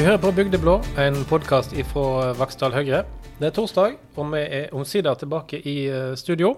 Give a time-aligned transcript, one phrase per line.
[0.00, 3.02] Du hører på Bygdeblå, en podkast fra Vaksdal Høyre.
[3.36, 6.54] Det er torsdag, og vi er omsider tilbake i eh, studio.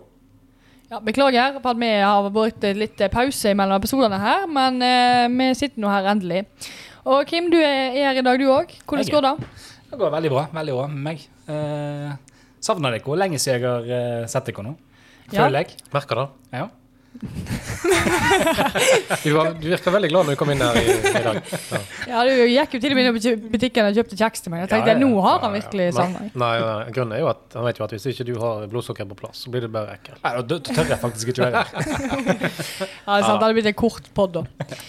[0.87, 5.49] Ja, beklager for at vi har brukt litt pause mellom episodene her, men eh, vi
[5.59, 6.45] sitter nå her endelig.
[7.03, 8.77] Og Kim, du er er her i dag du òg.
[8.87, 9.51] Hvordan Jeg går det?
[9.91, 10.45] Det går veldig bra.
[10.61, 11.27] veldig bra med meg.
[11.51, 12.15] Eh,
[12.63, 14.77] savner dere hvor lenge siden jeg har eh, sett dere nå?
[15.33, 15.49] Ja.
[15.49, 15.83] Føler jeg.
[15.91, 16.29] Merker det.
[16.61, 16.69] Ja.
[19.23, 20.93] Du, var, du virker veldig glad når du kom inn her i, i
[21.25, 21.37] dag.
[22.13, 22.19] Ja.
[22.23, 24.59] Ja, Du gikk jo til og med inn i butikken og kjøpte kjeks til meg.
[24.65, 25.59] Jeg tenkte Ja, ja, nå har han ja.
[25.61, 26.25] virkelig Nei, meg.
[26.43, 29.05] nei, nei, grunnen er jo at han vet jo at hvis ikke du har blodsukker
[29.13, 30.15] på plass, så blir det bare ekkel.
[30.25, 31.69] Nei, da tør jeg faktisk ikke være her.
[33.03, 34.43] Ja, det er sant, det hadde blitt en kort pod da.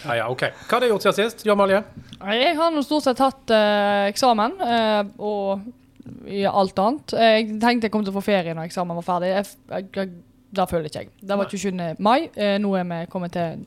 [0.05, 0.43] Ja, ja, ok.
[0.67, 1.39] Hva har du gjort siden sist?
[1.47, 1.79] Jo, Amalie?
[2.23, 5.45] Jeg har nå stort sett hatt uh, eksamen, uh, og
[6.29, 7.07] i alt annet.
[7.15, 9.29] Jeg tenkte jeg kom til å få ferie når eksamen var ferdig.
[9.33, 10.07] Jeg, jeg, jeg,
[10.53, 11.11] det føler ikke jeg.
[11.21, 11.95] Det var 27.
[11.99, 12.29] mai.
[12.35, 13.63] Eh, nå er vi kommet til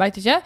[0.00, 0.38] Veit ikke.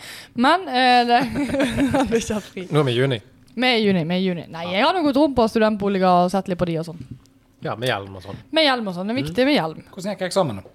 [0.42, 1.20] Men eh, det
[1.94, 2.66] hadde ikke fri.
[2.72, 3.20] Nå er vi i juni.
[3.56, 4.02] Vi er i juni.
[4.04, 4.46] vi er i juni.
[4.52, 7.04] Nei, jeg har nå gått rundt på studentboliger og sett litt på de og sånn.
[7.64, 8.40] Ja, med hjelm og sånn.
[8.52, 9.08] Med hjelm og sånn.
[9.08, 9.84] Det er viktig med hjelm.
[9.94, 10.58] Hvordan gikk eksamen?
[10.60, 10.74] nå?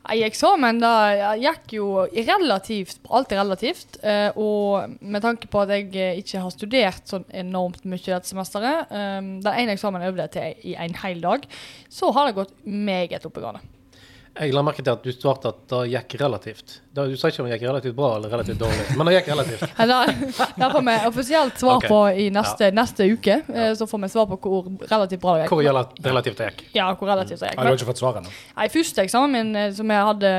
[0.00, 0.92] Nei, eksamen da
[1.36, 3.98] gikk jo relativt Alt er relativt.
[4.02, 5.90] eh, og med tanke på at jeg
[6.22, 10.70] ikke har studert sånn enormt mye dette semesteret, eh, den ene eksamen jeg øvde til
[10.70, 11.44] i en hel dag,
[11.90, 13.60] så har det gått meget oppegående.
[14.30, 16.76] Jeg la merke til at du svarte at det gikk relativt.
[16.94, 19.30] Da, du sa ikke om det gikk relativt bra eller relativt dårlig, men det gikk
[19.32, 19.64] relativt.
[19.82, 21.90] Eller, Det får vi offisielt svar okay.
[21.90, 23.40] på i neste, neste uke.
[23.46, 23.66] Ja.
[23.76, 25.54] Så får vi svar på hvor relativt bra det gikk.
[25.56, 26.62] Hvor relativt det gikk.
[26.78, 27.60] Ja, hvor relativt det Ja, gikk.
[27.60, 28.34] du har ikke fått svaret ennå?
[28.56, 30.32] Nei, første eksamen min eh, som jeg hadde,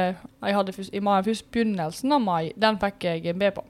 [0.48, 3.66] jeg hadde først, i mai, først begynnelsen av mai, den fikk jeg en B på.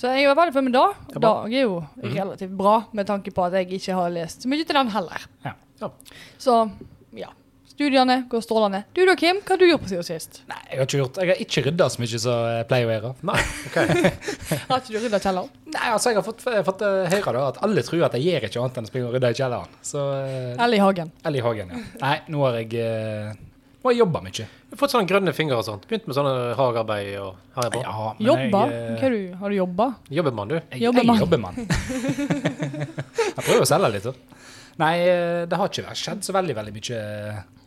[0.00, 1.10] Så jeg var veldig fornøyd med det.
[1.10, 1.50] Det er.
[1.50, 4.64] Det er jo relativt bra, med tanke på at jeg ikke har lest så mye
[4.64, 5.28] til den heller.
[5.44, 5.52] Ja.
[5.82, 5.90] Ja.
[6.40, 6.56] Så
[7.16, 7.28] ja.
[7.80, 8.82] Studiene går strålende.
[8.92, 9.38] Du da, Kim?
[9.40, 10.42] Hva har du gjort på siden sist?
[10.50, 12.92] Nei, jeg har ikke gjort Jeg har ikke rydda så mye som jeg pleier å
[12.92, 13.12] gjøre.
[13.30, 13.36] Nei,
[13.70, 13.78] ok.
[14.68, 15.54] Har ikke du rydda kjelleren?
[15.72, 18.16] Nei, altså, jeg har fått, jeg har fått eh, høre da, at alle tror at
[18.18, 19.78] jeg gjør ikke annet enn å springe og rydde i kjelleren.
[19.92, 21.12] Så, eh, Eller i hagen?
[21.24, 21.80] eller i hagen, ja.
[22.02, 23.30] Nei, nå har jeg eh,
[23.80, 24.44] Nå har jeg jobba mye.
[24.44, 25.86] Du har fått sånne grønne fingre og sånt.
[25.88, 27.80] Begynt med sånne hagearbeid og her er bra.
[27.86, 28.64] Ja, men Jobba?
[28.74, 29.38] Jeg, Hva er du?
[29.40, 29.86] Har du jobba?
[30.18, 30.58] Jobbemann, man, du?
[30.76, 31.56] Jeg, Jobber jeg man.
[33.38, 34.10] jeg prøver å selge litt.
[34.10, 34.44] Så.
[34.84, 34.92] Nei,
[35.48, 37.00] det har ikke skjedd så veldig veldig mye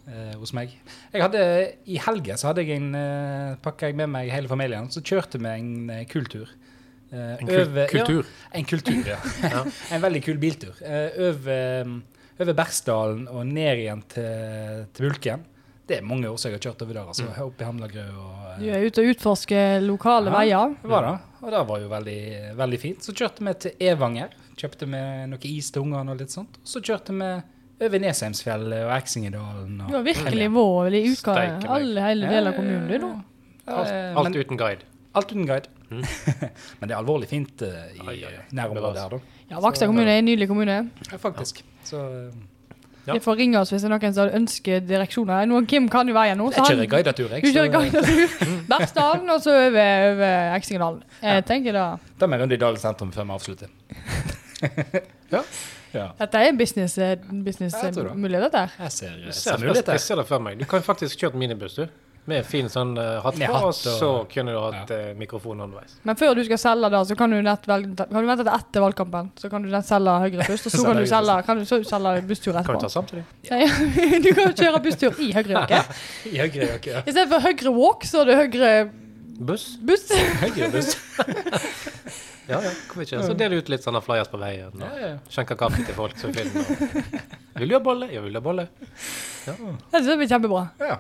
[0.08, 0.74] eh, hos meg.
[1.14, 1.44] Jeg hadde,
[1.88, 5.40] I helgen så hadde jeg en, eh, pakka jeg med meg hele familien, så kjørte
[5.41, 6.50] vi en eh, kultur.
[7.14, 8.24] Eh, En kul, over- kultur.
[8.25, 9.18] Ja, en kultur, ja.
[9.44, 9.64] Ja.
[9.91, 10.74] en veldig kul biltur.
[10.81, 11.91] Eh, over,
[12.40, 15.44] over Bergsdalen og ned igjen til, til Bulken.
[15.86, 17.08] Det er mange år siden jeg har kjørt over der.
[17.12, 20.38] altså, Opp i Hamlagrø og eh, Du er ute og utforsker lokale Ja.
[20.40, 20.75] veier.
[20.81, 21.16] det var det.
[21.44, 22.22] Og det var jo veldig,
[22.56, 23.03] veldig fint.
[23.03, 24.30] Så kjørte vi til Evanger.
[24.56, 26.56] Kjøpte vi noe is til ungene og litt sånt.
[26.64, 27.30] Så kjørte vi
[27.88, 29.77] over Nesheimsfjellet og Eksingedalen.
[29.88, 31.35] Du har virkelig vært i uka
[31.77, 33.11] alle hele deler av kommunen, du, nå.
[33.67, 34.83] Alt, Eh, alt men- uten guide.
[35.16, 35.69] alt uten guide.
[35.93, 38.23] men det er alvorlig fint uh, i
[38.57, 39.19] nærområdet her, da.
[39.51, 40.79] Ja, Vaksdal kommune er en nydelig kommune.
[41.11, 41.61] Ja, faktisk.
[41.85, 42.33] Så eh,
[43.05, 43.17] Ja.
[43.19, 45.43] Får ringe oss hvis det er noen som ønsker direksjoner.
[45.45, 46.45] Nå, Kim kan jo veien nå.
[46.55, 47.43] så jeg kjører guidetur, jeg.
[47.43, 48.45] Du kjører guidetur.
[48.72, 51.01] Bergsdalen, og så over, over Eksingedalen.
[51.22, 51.83] Jeg tenker da
[52.19, 53.67] Da meg vi runde i Dalen sentrum før vi avslutter.
[55.35, 55.43] Ja.
[55.93, 56.07] ja.
[56.19, 57.43] Dette er businessmuligheter.
[57.45, 58.71] business Jeg eh, her.
[58.79, 60.57] Jeg ser, Jeg jeg ser, jeg, ser det for meg.
[60.59, 61.87] Du kan faktisk kjøre minibuss, du.
[62.23, 65.97] Med fin sånn uh, hatt på, og så kunne du hatt eh, mikrofon underveis.
[66.07, 68.51] Men før du skal selge da, så kan du, nett velge, kan du vente til
[68.53, 69.27] etter valgkampen.
[69.41, 71.65] Så kan du nett selge Høyre først, og så kan du Selge selge, kan du
[71.67, 72.93] så selge busstur Kan vi ta etterpå.
[72.95, 73.25] samtidig?
[73.49, 73.59] Ja.
[74.23, 75.81] Du kan kjøre busstur i Høyre-jakke.
[76.31, 77.03] I høyre jakke, ja.
[77.03, 78.73] I stedet for Høyre walk, så er det Høyre
[79.43, 79.73] Buss?
[79.83, 80.07] buss.
[80.45, 80.95] Høyre buss.
[82.49, 83.21] Ja, ja, hvorfor ikke?
[83.23, 84.73] Så deler ut litt sånne flyers på veien.
[84.83, 85.11] Ja, ja.
[85.31, 87.57] skjenker kaffe til folk som finner og...
[87.61, 88.09] Vil du ha bolle?
[88.11, 88.67] Ja, vil du ha bolle?
[89.45, 90.67] Det synes det blir kjempebra.
[90.83, 90.99] ja.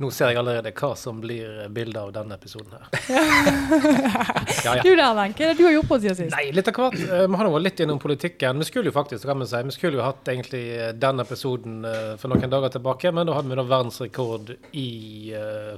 [0.00, 2.86] Nå ser jeg allerede hva som blir bildet av denne episoden her.
[4.64, 4.82] Ja, ja.
[4.82, 6.32] Du der, Len, hva er det du har gjort på siden sist?
[6.32, 6.96] Nei, litt av hvert.
[7.04, 8.58] Eh, Vi har nå vært litt innom politikken.
[8.60, 11.84] Vi skulle jo faktisk, kan vi si, vi skulle jo hatt egentlig eh, den episoden
[11.84, 14.86] eh, for noen dager tilbake, men da hadde vi da verdensrekord i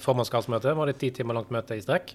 [0.06, 0.70] formannskapsmøtet.
[0.70, 2.14] Vi hadde et ti timer langt møte i strekk.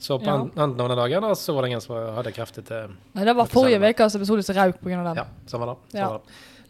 [0.00, 0.34] Så på Ja.
[0.40, 3.24] en- enden av den dagen da, så var det ingen som hadde krefter til Nei,
[3.24, 5.04] det var forrige ukes episode som røk pga.
[5.04, 5.14] den.
[5.20, 5.76] Ja, samme.
[5.92, 6.06] Ja.
[6.08, 6.20] Samme da.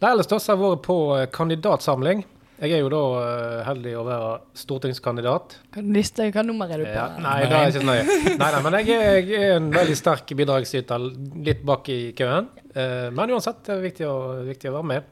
[0.01, 2.25] Nei, ellers da så har jeg vært på eh, kandidatsamling.
[2.61, 5.55] Jeg er jo da eh, heldig å være stortingskandidat.
[5.73, 6.93] Hva liste, hva nummer er du på?
[6.93, 8.03] Ja, nei, det er ikke nøye.
[8.41, 11.07] Nei, nei, men jeg er, jeg er en veldig sterk bidragsyter
[11.45, 12.49] litt bak i køen.
[12.75, 15.03] Eh, Men uansett, det er viktig å, viktig å være med.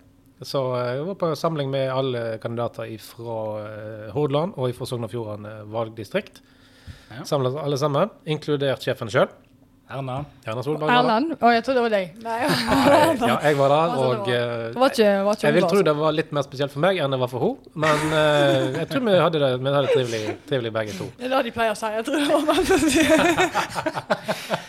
[0.42, 3.40] Så jeg var på samling med alle kandidater fra
[4.14, 6.40] Hordaland og fra Sogn og Fjordane valgdistrikt.
[7.10, 7.26] Ja.
[7.26, 9.30] Samla alle sammen, inkludert sjefen sjøl.
[9.90, 10.20] Erna.
[10.46, 11.32] Erna Solberg var der.
[11.34, 12.18] Å, jeg trodde det var deg.
[12.22, 12.36] Nei,
[13.32, 15.82] Ja, jeg var der, og det eh, det var ikke, var ikke jeg vil tro
[15.88, 17.74] det var litt mer spesielt for meg enn det var for henne.
[17.86, 21.10] Men uh, jeg tror vi hadde det, vi hadde det trivelig, trivelig begge to.
[21.18, 21.90] Det er det de pleier å si.
[21.96, 22.62] Jeg tror det var.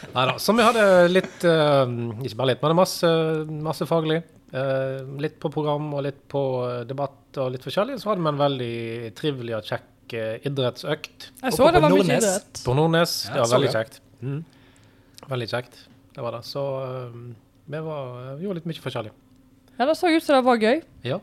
[0.16, 0.38] Nei da.
[0.40, 1.84] Så vi hadde litt uh,
[2.24, 3.14] Ikke bare litt, men masse,
[3.68, 4.22] masse faglig.
[4.56, 6.42] Uh, litt på program og litt på
[6.88, 8.00] debatt og litt forskjellig.
[8.00, 8.76] Så hadde vi en veldig
[9.20, 12.62] trivelig og kjekk idrettsøkt Jeg Oppe så det var mye idrett.
[12.64, 13.14] på Nordnes.
[13.28, 14.00] Ja, det var veldig kjekt.
[14.22, 14.40] Mm.
[15.30, 15.78] Veldig kjekt.
[16.14, 16.42] Det var det.
[16.48, 17.20] Så eh,
[17.70, 19.12] vi var, vi gjorde litt mye forskjellig.
[19.78, 20.82] Ja, Det så ut som det var gøy.
[21.06, 21.20] Ja.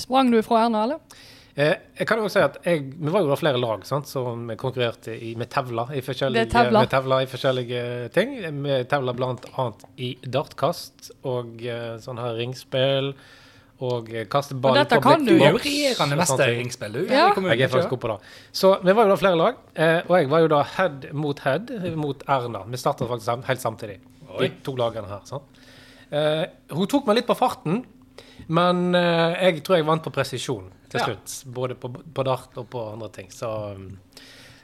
[0.00, 1.18] Sprang du fra Erna, eller?
[1.58, 4.08] Eh, jeg kan jo også si at jeg, Vi var jo da flere lag sant,
[4.08, 6.00] som konkurrerte i, med tevler i.
[6.30, 7.82] Med tevler i forskjellige
[8.14, 8.36] ting.
[8.62, 9.66] Vi tevler bl.a.
[9.98, 13.12] i dartkast og eh, sånn her ringspill.
[13.80, 16.48] Og eh, kaste ball Og dette på kan du jo regjerende og sånne mester i
[16.50, 16.58] ting.
[16.60, 17.12] ringspill, du.
[17.14, 17.28] Ja.
[17.32, 18.16] Jeg er faktisk god på det.
[18.60, 21.40] Så vi var jo da flere lag, eh, og jeg var jo da head mot
[21.46, 22.60] head mot Erna.
[22.68, 23.96] Vi starta faktisk helt samtidig,
[24.38, 25.24] de to lagene her.
[25.24, 25.64] sant?
[26.10, 26.44] Eh,
[26.76, 27.84] hun tok meg litt på farten,
[28.48, 31.06] men jeg tror jeg vant på presisjon til Ja.
[31.06, 31.44] slutt.
[31.54, 33.30] Både på, på dart og på andre ting.
[33.32, 33.48] Så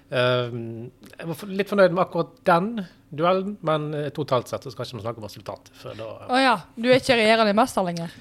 [0.07, 5.01] Um, jeg var litt fornøyd med akkurat den duellen, men totalt sett så skal ikke
[5.01, 5.73] vi snakke om resultatet.
[5.83, 6.53] Å oh ja.
[6.79, 8.12] Du er ikke regjerende mester lenger?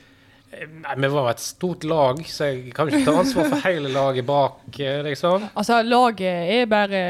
[0.55, 4.25] Nei, Vi var et stort lag, så jeg kan ikke ta ansvar for hele laget
[4.27, 5.49] bak, eh, liksom.
[5.53, 7.01] Altså, laget er bare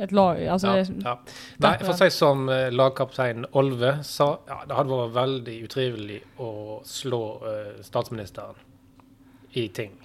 [0.00, 0.40] et lag.
[0.48, 1.16] Altså, Ja, ja.
[1.64, 6.20] Nei, for å si som eh, lagkaptein Olve sa, ja, det hadde vært veldig utrivelig
[6.40, 6.50] å
[6.86, 8.56] slå uh, statsministeren
[9.58, 9.96] i ting.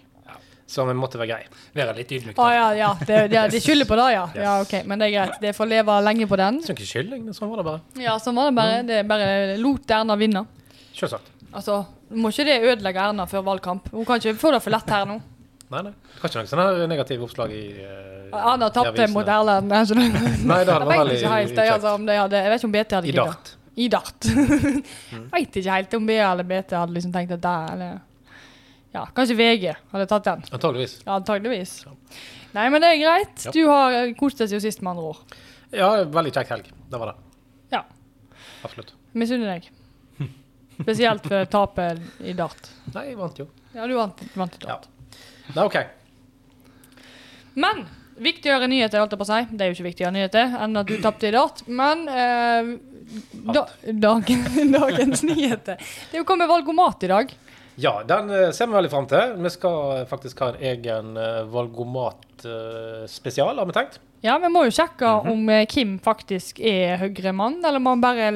[0.74, 1.50] Så vi måtte være greie.
[1.76, 2.40] Være litt ydmyk.
[2.42, 2.90] Ah, ja, ja.
[2.98, 4.24] Det, det, de skylder på det, ja.
[4.34, 4.44] Yes.
[4.46, 4.54] ja.
[4.64, 4.82] okay.
[4.90, 5.36] Men det er greit.
[5.44, 6.62] Det får leve lenge på den.
[6.64, 7.84] Det er ikke skylding, sånn var det bare.
[8.02, 8.80] Ja, sånn var det bare.
[8.88, 9.30] Det er bare
[9.62, 10.46] lot Erna vinne.
[10.96, 11.33] Selvsagt.
[11.54, 11.84] Altså,
[12.18, 13.90] må ikke det ødelegge Erna før valgkamp?
[13.94, 15.20] Hun kan ikke få det for lett her nå.
[15.74, 15.92] Nei, nei.
[15.94, 19.70] Det var ikke noen sånne her negative oppslag i uh, Erna tapte mot Erlend.
[19.74, 21.58] Nei, det hadde vært veldig helt.
[21.58, 23.28] Jeg, altså, om de hadde, jeg vet ikke om BT hadde I giddet.
[23.34, 23.54] dart.
[23.76, 24.30] I dart.
[25.14, 25.28] Mm.
[25.30, 28.00] Vet ikke helt om BA eller BT hadde liksom tenkt at det eller
[28.94, 30.42] Ja, kanskje VG hadde tatt den.
[30.54, 30.96] Antageligvis.
[31.06, 31.74] Ja, antageligvis.
[32.54, 33.46] Nei, men det er greit.
[33.46, 33.54] Ja.
[33.54, 35.38] Du har eh, kost deg siden sist, med andre ord.
[35.74, 36.70] Ja, veldig kjekk helg.
[36.90, 37.16] Det var det.
[37.74, 37.84] Ja.
[38.66, 38.94] Absolutt.
[39.18, 39.70] Misunner deg.
[40.84, 42.70] Spesielt for tapet i dart.
[42.94, 43.48] Nei, jeg vant jo.
[43.74, 44.80] Ja, du vant, vant i Ja.
[44.84, 45.78] Det Nei, OK.
[47.60, 47.86] Men
[48.18, 49.40] viktigere nyheter, holdt jeg på å si.
[49.52, 51.58] Det er jo ikke viktigere nyheter enn at du tapte i dart.
[51.68, 52.62] Men eh,
[53.50, 54.46] da, dagen,
[54.78, 57.26] dagens nyheter Det er jo kommet valgomat i dag.
[57.82, 59.26] Ja, den eh, ser vi veldig fram til.
[59.42, 63.96] Vi skal faktisk ha en egen uh, valgomat-spesial, har vi tenkt.
[64.24, 65.32] Ja, vi må jo sjekke Mhm.
[65.34, 68.30] om eh, Kim faktisk er Høyre-mann, eller må han bare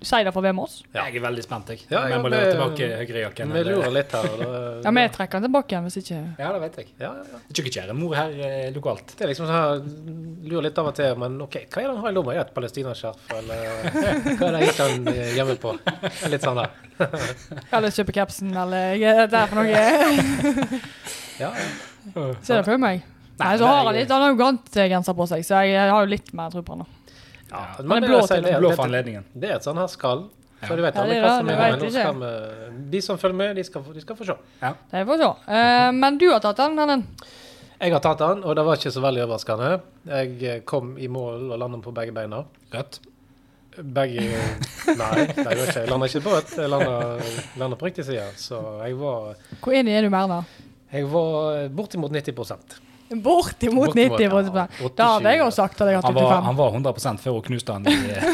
[0.00, 0.82] si det for hvem av oss?
[0.94, 1.04] Ja.
[1.04, 1.82] Jeg er veldig spent, jeg.
[1.90, 3.52] Ja, ja, jeg må leve tilbake Høyre-jakken.
[3.52, 4.22] Vi lurer litt her.
[4.22, 6.86] da- Ja, vi trekker den tilbake igjen hvis ikke Ja, det vet jeg.
[6.98, 7.64] Ja, ja, ja.
[7.74, 9.06] kjære mor her eh, lokalt.
[9.18, 11.94] Det er liksom sånn her, lurer litt av og til, men OK, hva er det
[11.94, 12.32] han har i lomma?
[12.32, 13.56] Er det et palestinaskjerf, eller
[14.40, 15.76] hva er det ikke han eh, gjemmer på?
[15.84, 16.70] Det er litt sånn der.
[17.74, 20.80] Eller kjøpe capsen, eller hva er det for noe.
[21.40, 22.34] Ja, ja.
[22.42, 23.02] Ser det for meg.
[23.40, 26.10] Nei, så har han litt, han har jo grantgenser på seg, så jeg, har jo
[26.12, 26.84] litt mer tro på han.
[26.84, 27.18] nå.
[27.50, 27.62] ja.
[27.78, 29.24] Han er det, blå til Blå for anledningen.
[29.34, 30.26] det er et sånn her skall.
[30.64, 32.12] Så du vet Ja, det hva som er.
[32.16, 32.28] Nå
[32.90, 34.36] de som følger med, de skal, få- de skal få se.
[34.92, 35.30] Det får se.
[35.52, 37.02] Eh, men du har tatt den, Ellen?
[37.80, 39.72] Jeg har tatt den, og det var ikke så veldig overraskende.
[40.08, 42.44] Jeg eh, kom i mål og landet på begge beina.
[42.72, 43.00] Rødt.
[43.76, 44.22] Begge
[45.02, 45.80] Nei, det gjorde ikke.
[45.82, 46.54] Jeg landa ikke på rødt.
[46.62, 46.96] Jeg landa,
[47.60, 48.24] landa på riktig side.
[48.40, 50.44] Så jeg var, Hvor enig er du med Erna?
[50.94, 54.30] jeg var bortimot 90 Bortimot Bortimot, 90 ja.
[54.30, 54.96] prosent.
[54.96, 57.32] Da hadde jeg også sagt at jeg Han hadde var, 85 han var 100 før
[57.36, 58.24] hun knuste han i eh,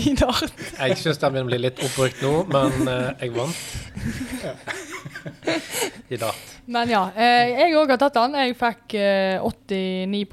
[0.10, 0.52] i dart.
[0.78, 3.58] Jeg syns den begynner å bli litt oppbrukt nå, men uh, jeg vant.
[6.14, 6.54] I dart.
[6.70, 8.38] Men ja, eh, jeg òg har tatt den.
[8.40, 10.24] Jeg fikk eh, 89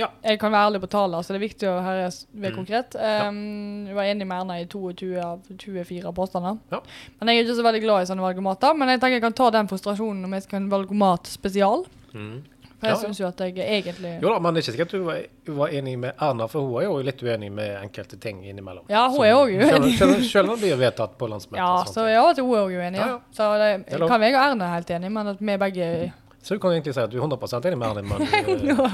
[0.00, 0.08] Ja.
[0.24, 2.54] Jeg kan være ærlig på tallene, så det er viktig å være s- Mm.
[2.56, 2.94] konkret.
[2.96, 6.58] Um, Jeg var enig med Erna i 22 av 24 påstander.
[6.72, 6.80] Ja.
[7.20, 8.74] Men jeg er ikke så veldig glad i sånne valgomater.
[8.76, 11.84] Men jeg tenker jeg kan ta den frustrasjonen om jeg skal ha en valgomat spesial.
[12.14, 12.42] Mm.
[12.80, 14.90] For jeg Ja, syns jo at jeg egentlig Jo da, men det er ikke sikkert
[14.92, 15.18] du var,
[15.58, 18.86] var enig med Erna, for hun er jo litt uenig med enkelte ting innimellom.
[18.88, 19.98] Ja, hun er òg uenig.
[20.30, 21.60] Selv om det blir vedtatt på landsmøtet.
[21.60, 22.96] Ja, så ja, hun er òg uenig.
[22.96, 23.18] Ja, Ja.
[23.36, 26.60] Så det, kan jeg og Erna er helt enige, men at vi begge Så du
[26.60, 28.18] kan egentlig si at du er 100 enig med Erna, men
[28.64, 28.90] du er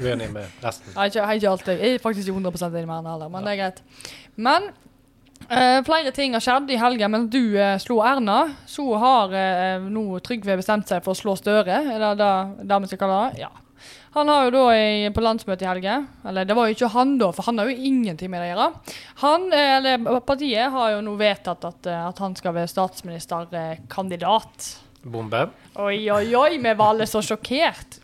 [0.00, 0.94] uenig med resten.
[0.96, 3.50] Er ikke, ikke alltid, jeg er faktisk ikke 100 enig med Erlend heller, men det
[3.52, 3.78] er greit.
[4.36, 4.62] Men
[5.52, 7.10] uh, flere ting har skjedd i helgen.
[7.12, 11.32] Mens du uh, slo Erna, så har uh, nå Trygve bestemt seg for å slå
[11.36, 11.76] Støre.
[11.92, 13.32] Er det det, det vi skal kalle det?
[13.44, 13.52] Ja.
[14.16, 17.12] Han har jo da i, på landsmøtet i helga Eller det var jo ikke han,
[17.20, 18.68] da, for han har jo ingenting med det å gjøre.
[19.20, 19.94] Han, eller
[20.26, 24.87] Partiet har jo nå vedtatt at, at han skal være statsministerkandidat.
[25.12, 25.46] Bombe.
[25.78, 28.00] Oi, oi, oi, vi var alle så sjokkert.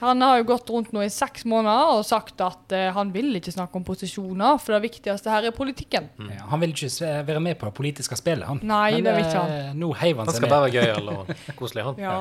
[0.00, 3.34] Han har jo gått rundt nå i seks måneder og sagt at uh, han vil
[3.36, 6.08] ikke snakke om posisjoner, for det viktigste her er politikken.
[6.24, 8.62] ja, Han vil ikke være med på det politiske spillet, han.
[8.64, 11.12] Nei, Men det vil ikke eh, nå heiv han Han seg skal bare være gøy
[11.12, 12.00] og koselig, han.
[12.00, 12.16] Ja.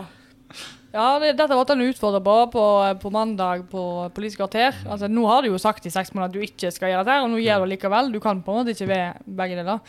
[0.90, 2.62] Ja, det, dette ble han utfordret på, på
[3.04, 3.82] på mandag på
[4.16, 4.78] Politisk kvarter.
[4.90, 7.26] Altså, nå har du jo sagt i seks måneder at du ikke skal gjøre dette,
[7.26, 8.10] og nå gjør du det likevel.
[8.14, 9.84] Du kan på en måte ikke ved begge deler.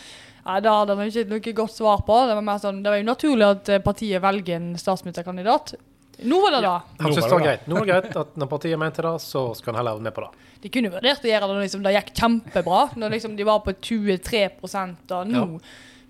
[0.45, 2.19] Nei, Det hadde han ikke noe godt svar på.
[2.29, 5.75] Det var, mer sånn, det var jo naturlig at eh, partiet velger en statsministerkandidat.
[6.29, 6.77] Nå var det da.
[7.01, 7.67] Han synes syntes det var greit.
[7.69, 10.17] Nå var det greit at når partiet mente det, så skal han heller være med
[10.17, 10.49] på det.
[10.61, 13.63] De kunne vurdert å gjøre det når liksom, det gikk kjempebra, når liksom, de var
[13.65, 14.43] på 23
[15.09, 15.47] da, nå.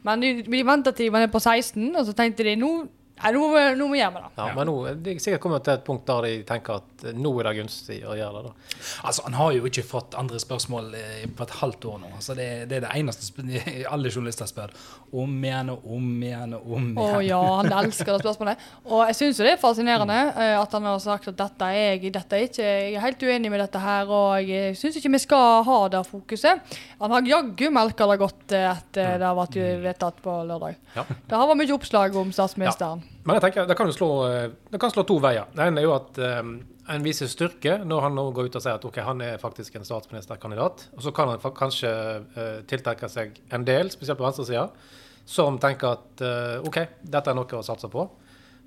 [0.06, 2.72] Men de, de venta til de var nede på 16, og så tenkte de nå,
[3.22, 4.22] nei, nå, må- nå må vi gjøre det.
[4.36, 4.54] Ja, Ja.
[4.54, 7.32] Men nå de er sikkert kommet til et punkt der de tenker at eh, nå
[7.40, 8.50] er det gunstig å gjøre det.
[8.50, 8.78] da.
[9.04, 12.12] Altså, Han har jo ikke fått andre spørsmål eh, på et halvt år nå.
[12.16, 14.70] Altså, det, det er det eneste alle journalister spør.
[15.10, 16.98] Om igjen og om igjen og om igjen.
[17.02, 18.66] Å ja, han elsker det spørsmålet.
[18.86, 21.96] Og jeg syns jo det er fascinerende eh, at han har sagt at dette er
[21.96, 25.14] jeg, dette er ikke, jeg er helt uenig med dette her, og jeg syns ikke
[25.16, 26.76] vi skal ha det fokuset.
[27.00, 30.78] Han har jaggu melka det godt eh, etter det har vært vedtatt på lørdag.
[30.94, 31.06] Ja.
[31.08, 33.02] Det har vært mye oppslag om statsministeren.
[33.24, 35.50] Men jeg tenker, det kan jo slå, eh, det kan slå to veier.
[35.54, 36.42] Det ene er jo at eh,
[36.90, 39.76] en viser styrke når han nå går ut og sier at ok, han er faktisk
[39.78, 40.88] en statsministerkandidat.
[40.96, 44.66] Og så kan han kanskje uh, tiltrekke seg en del, spesielt på venstresida,
[45.28, 48.06] som tenker at uh, OK, dette er noe å satse på.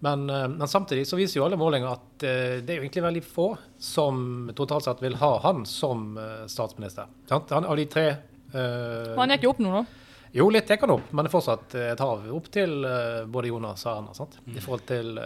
[0.04, 3.24] Men, uh, men samtidig så viser jo alle målinger at det er jo egentlig veldig
[3.28, 3.48] få
[3.82, 4.22] som
[4.56, 6.14] totalt sett vil ha han som
[6.52, 7.12] statsminister.
[7.30, 7.52] Sant?
[7.56, 8.06] Han, av de tre
[8.54, 10.06] Men han gikk jo opp nå, da.
[10.38, 12.86] jo, litt gikk han opp, men det er fortsatt et hav opp til
[13.34, 14.16] både Jonas og Erna.
[14.16, 14.38] Sant?
[14.48, 15.20] I forhold til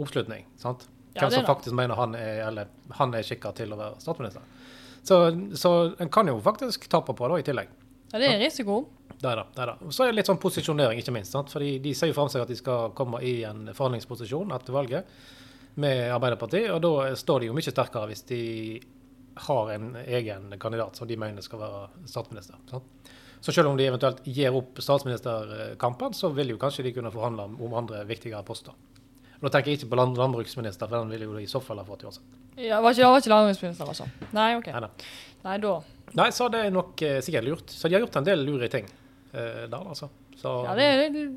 [0.00, 0.48] oppslutning.
[0.58, 0.88] Sant?
[1.14, 4.42] Hvem som faktisk mener han er, eller, han er skikka til å være statsminister.
[5.02, 5.18] Så,
[5.58, 7.68] så en kan jo faktisk tape på det i tillegg.
[8.12, 8.86] Ja, det er risiko.
[9.22, 9.44] Det er det.
[9.54, 9.92] det, er det.
[9.94, 11.32] Så er det litt sånn posisjonering, ikke minst.
[11.34, 11.50] Sant?
[11.52, 15.06] Fordi de ser jo fram seg at de skal komme i en forhandlingsposisjon etter valget
[15.80, 18.40] med Arbeiderpartiet, og da står de jo mye sterkere hvis de
[19.46, 22.58] har en egen kandidat som de mener skal være statsminister.
[22.68, 23.12] Sant?
[23.42, 27.42] Så selv om de eventuelt gir opp statsministerkampen, så vil jo kanskje de kunne forhandle
[27.48, 28.74] om- om andre viktigere poster.
[29.42, 31.80] Og Da tenker jeg ikke på land landbruksminister, for den ville jo i så fall
[31.82, 32.38] ha fått uansett.
[32.62, 34.06] Ja, var ikke, var ikke landbruksminister, altså.
[34.36, 34.68] Nei, OK.
[34.70, 34.90] Nei, nei.
[35.42, 35.76] Nei, da
[36.14, 37.70] nei, så det er nok eh, sikkert lurt.
[37.72, 38.84] Så de har gjort en del lure ting
[39.32, 40.10] eh, der, altså.
[40.36, 40.86] Så, Ja, det,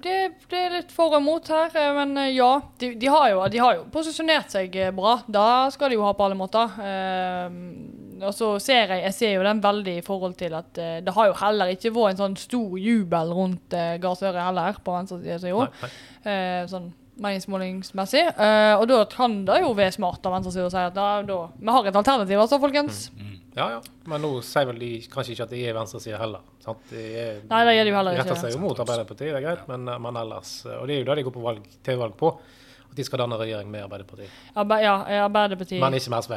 [0.03, 0.15] det,
[0.49, 2.49] det er litt for og mot her, eh, men eh, ja.
[2.81, 5.15] De, de, har jo, de har jo posisjonert seg eh, bra.
[5.27, 6.75] Da skal de jo ha på alle måter.
[6.85, 10.99] Eh, og så ser jeg, jeg ser jo den veldig i forhold til at eh,
[11.05, 14.77] det har jo heller ikke vært en sånn stor jubel rundt eh, Gahr Støre heller,
[14.83, 15.73] på venstresida i år.
[15.81, 16.35] nei, nei.
[16.35, 16.91] Eh, sånn
[17.21, 18.25] meningsmålingsmessig.
[18.35, 21.39] Uh, og da kan det jo være smart av venstresiden å si at da, da,
[21.55, 23.07] vi har et alternativ, altså, folkens.
[23.55, 23.79] Ja, ja.
[24.11, 26.43] Men nå sier vel de kanskje ikke at de er venstresiden heller.
[26.65, 26.81] Sant?
[26.91, 28.25] De er, Nei, det gjør de jo heller ikke.
[28.25, 31.07] retter seg jo mot Arbeiderpartiet, det er greit, men, men ellers Og det er jo
[31.07, 32.33] det de går på valg, til valg på.
[32.89, 34.35] At de skal danne regjering med Arbeiderpartiet.
[34.55, 35.79] Arbe ja, eh, Arbeiderpartiet.
[35.83, 36.35] Men, ikke med SV.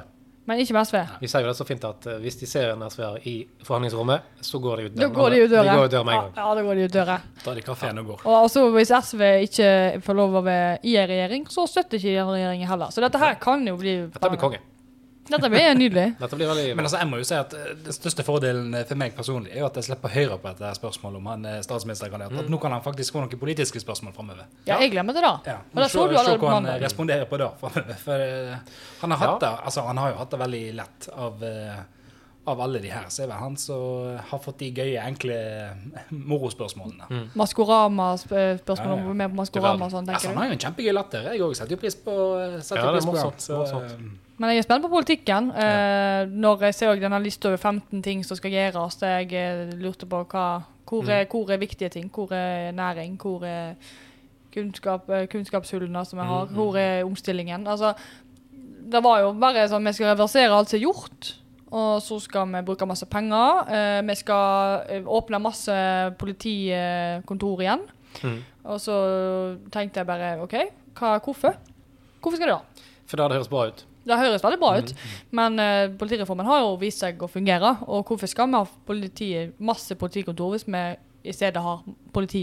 [0.56, 0.96] Ikke med SV.
[1.20, 3.34] Vi sier jo det så fint at eh, hvis de ser en SV-er i
[3.66, 5.02] forhandlingsrommet, så går de ut døra.
[5.02, 5.66] Da går de ut døra.
[5.68, 6.32] De går ut døra med en gang.
[6.36, 7.18] Ja, ja, da går de ut døra.
[7.44, 8.24] Da er det kafeen og går.
[8.24, 9.68] Og også hvis SV ikke
[10.08, 12.94] får lov å være i en regjering, så støtter ikke den regjeringen heller.
[12.94, 14.64] Så dette her kan jo bli Dette blir konge.
[15.28, 16.06] Dette blir nydelig.
[16.20, 18.84] Dette blir veldig Men altså, jeg må jo si at eh, Den største fordelen eh,
[18.88, 21.60] for meg personlig er jo at jeg slipper Høyre på dette spørsmålet om han er
[21.66, 22.44] statsministerkandidat.
[22.46, 24.46] At nå kan han faktisk få noen politiske spørsmål framover.
[24.68, 25.34] Ja, jeg glemmer det da.
[25.46, 25.58] Ja.
[25.74, 27.50] Det Se så du allerede på hva han eh, responderer på da.
[27.60, 28.00] fremover.
[28.06, 28.56] For eh,
[29.04, 29.38] han har, hatt Ja.
[29.44, 31.78] det, altså, han har jo hatt det veldig lett av, eh,
[32.48, 33.08] av alle de her.
[33.12, 37.08] Så er det han som har fått de gøye, enkle eh, morospørsmålene.
[37.12, 37.26] Mm.
[37.36, 39.10] Maskorama-spørsmål Ja, ja.
[39.10, 40.32] om med på Maskorama og sånn, Altså, du?
[40.34, 41.28] han har jo en kjempegøy latter.
[41.34, 42.16] Jeg òg setter jo pris på,
[42.62, 45.48] setter Ja, det pris på morsomt, Men jeg er spent på politikken.
[45.50, 49.72] Eh, når jeg ser denne lista over 15 ting som skal gjøres, så jeg eh,
[49.82, 50.44] lurte på hva,
[50.88, 51.30] hvor, er, Mm.
[51.32, 52.10] hvor er viktige ting.
[52.14, 53.16] Hvor er næring?
[53.18, 53.74] Hvor er
[54.54, 56.46] kunnskap, eh, kunnskapshullene som vi har?
[56.46, 57.66] Mm, Hvor er omstillingen?
[57.66, 57.94] Altså,
[58.90, 61.34] det var jo bare sånn vi skal reversere alt som er gjort.
[61.70, 63.66] Og så skal vi bruke masse penger.
[63.68, 65.74] Eh, vi skal åpne masse
[66.18, 67.82] politikontor igjen.
[68.24, 68.38] Mm.
[68.64, 68.94] Og så
[69.72, 70.54] tenkte jeg bare OK,
[70.98, 71.58] hva, hvorfor?
[72.22, 72.84] Hvorfor skal det da?
[73.08, 73.84] For det hadde høres bra ut.
[74.08, 75.28] Det høres veldig bra ut, Mm.
[75.38, 77.74] men uh, politireformen har jo vist seg å fungere.
[77.88, 80.82] Og hvorfor skal vi ha politiet, masse politikontor hvis vi
[81.28, 81.82] i stedet har
[82.14, 82.42] politi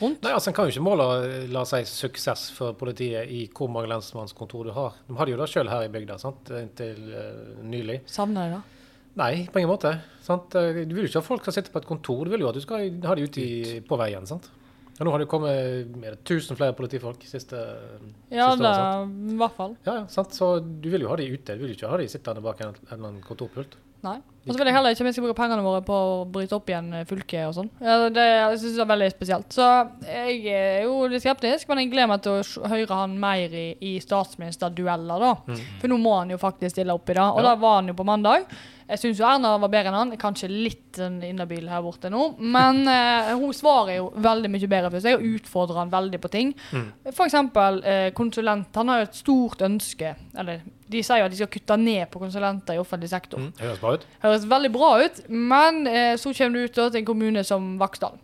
[0.00, 0.22] rundt?
[0.24, 1.06] Nei, altså En kan jo ikke måle
[1.52, 4.94] la oss si, suksess for politiet i hvor mange lensmannskontor du har.
[5.08, 6.50] De hadde jo det sjøl her i bygda sant?
[6.50, 8.00] inntil uh, nylig.
[8.10, 8.62] Savner de det?
[9.20, 9.90] Nei, på ingen måte.
[10.22, 10.54] Sant?
[10.54, 12.48] Eh, Du vil jo ikke ha folk som sitter på et kontor, du vil jo
[12.48, 14.26] at du skal ha de ute i, på veien.
[14.26, 14.46] sant?
[15.00, 17.56] Og nå har det kommet mer enn 1000 flere politifolk siste,
[18.28, 18.76] Ja, siste året.
[18.76, 19.14] sant?
[19.32, 19.76] i hvert fall.
[19.86, 20.34] Ja, ja, sant?
[20.36, 22.60] Så du vil jo ha de ute, du vil jo ikke ha de sittende bak
[22.66, 23.78] en, en kontorpult.
[24.02, 24.18] Nei.
[24.48, 26.56] Og så vil jeg heller ikke at vi skal bruke pengene våre på å bryte
[26.56, 27.68] opp igjen eh, fylket og sånn.
[27.84, 29.52] Ja, det jeg synes jeg er veldig spesielt.
[29.52, 29.66] Så
[30.08, 33.66] jeg er jo litt skeptisk, men jeg gleder meg til å høre han mer i,
[33.84, 35.34] i statsministerdueller, da.
[35.44, 35.60] Mm.
[35.82, 37.26] For nå må han jo faktisk stille opp i det.
[37.28, 37.50] Og Ja.
[37.50, 38.48] da var han jo på mandag.
[38.90, 40.16] Jeg syns jo Erna var bedre enn han.
[40.18, 42.24] Kanskje litt inhabil her borte nå.
[42.40, 46.32] Men eh, hun svarer jo veldig mye bedre for seg og utfordrer han veldig på
[46.32, 46.54] ting.
[46.72, 46.88] Mm.
[47.12, 48.72] For eksempel eh, konsulent.
[48.74, 52.08] Han har jo et stort ønske Eller de sier jo at de skal kutte ned
[52.10, 53.38] på konsulenter i offentlig sektor.
[53.38, 53.52] Mm.
[53.60, 54.06] Høres bra ut.
[54.24, 58.18] Høres veldig bra ut, men eh, så kommer du ut til en kommune som Vaksdal.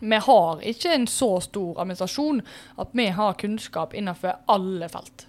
[0.00, 2.42] Vi har ikke en så stor administrasjon
[2.82, 5.24] at vi har kunnskap innenfor alle felt.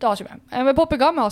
[0.00, 0.40] Det har ikke vi.
[0.56, 1.30] Eh, Vi påpeker, vi har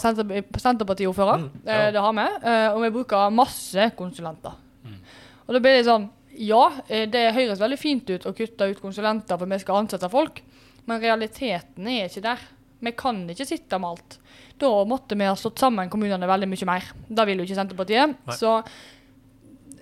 [0.61, 1.39] Senterparti-ordfører.
[1.43, 1.73] Mm, ja.
[1.89, 2.27] eh, Det har vi.
[2.53, 4.53] eh, Og vi bruker masse konsulenter.
[4.85, 4.99] Mm.
[5.47, 8.81] Og da blir det sånn Ja, eh, det høres veldig fint ut å kutte ut
[8.81, 10.41] konsulenter for vi skal ansette folk,
[10.87, 12.39] men realiteten er ikke der.
[12.81, 14.17] Vi kan ikke sitte med alt.
[14.59, 16.91] Da måtte vi ha slått sammen kommunene veldig mye mer.
[17.09, 18.19] Det vil jo ikke Senterpartiet.
[18.27, 18.37] Nei.
[18.37, 18.59] Så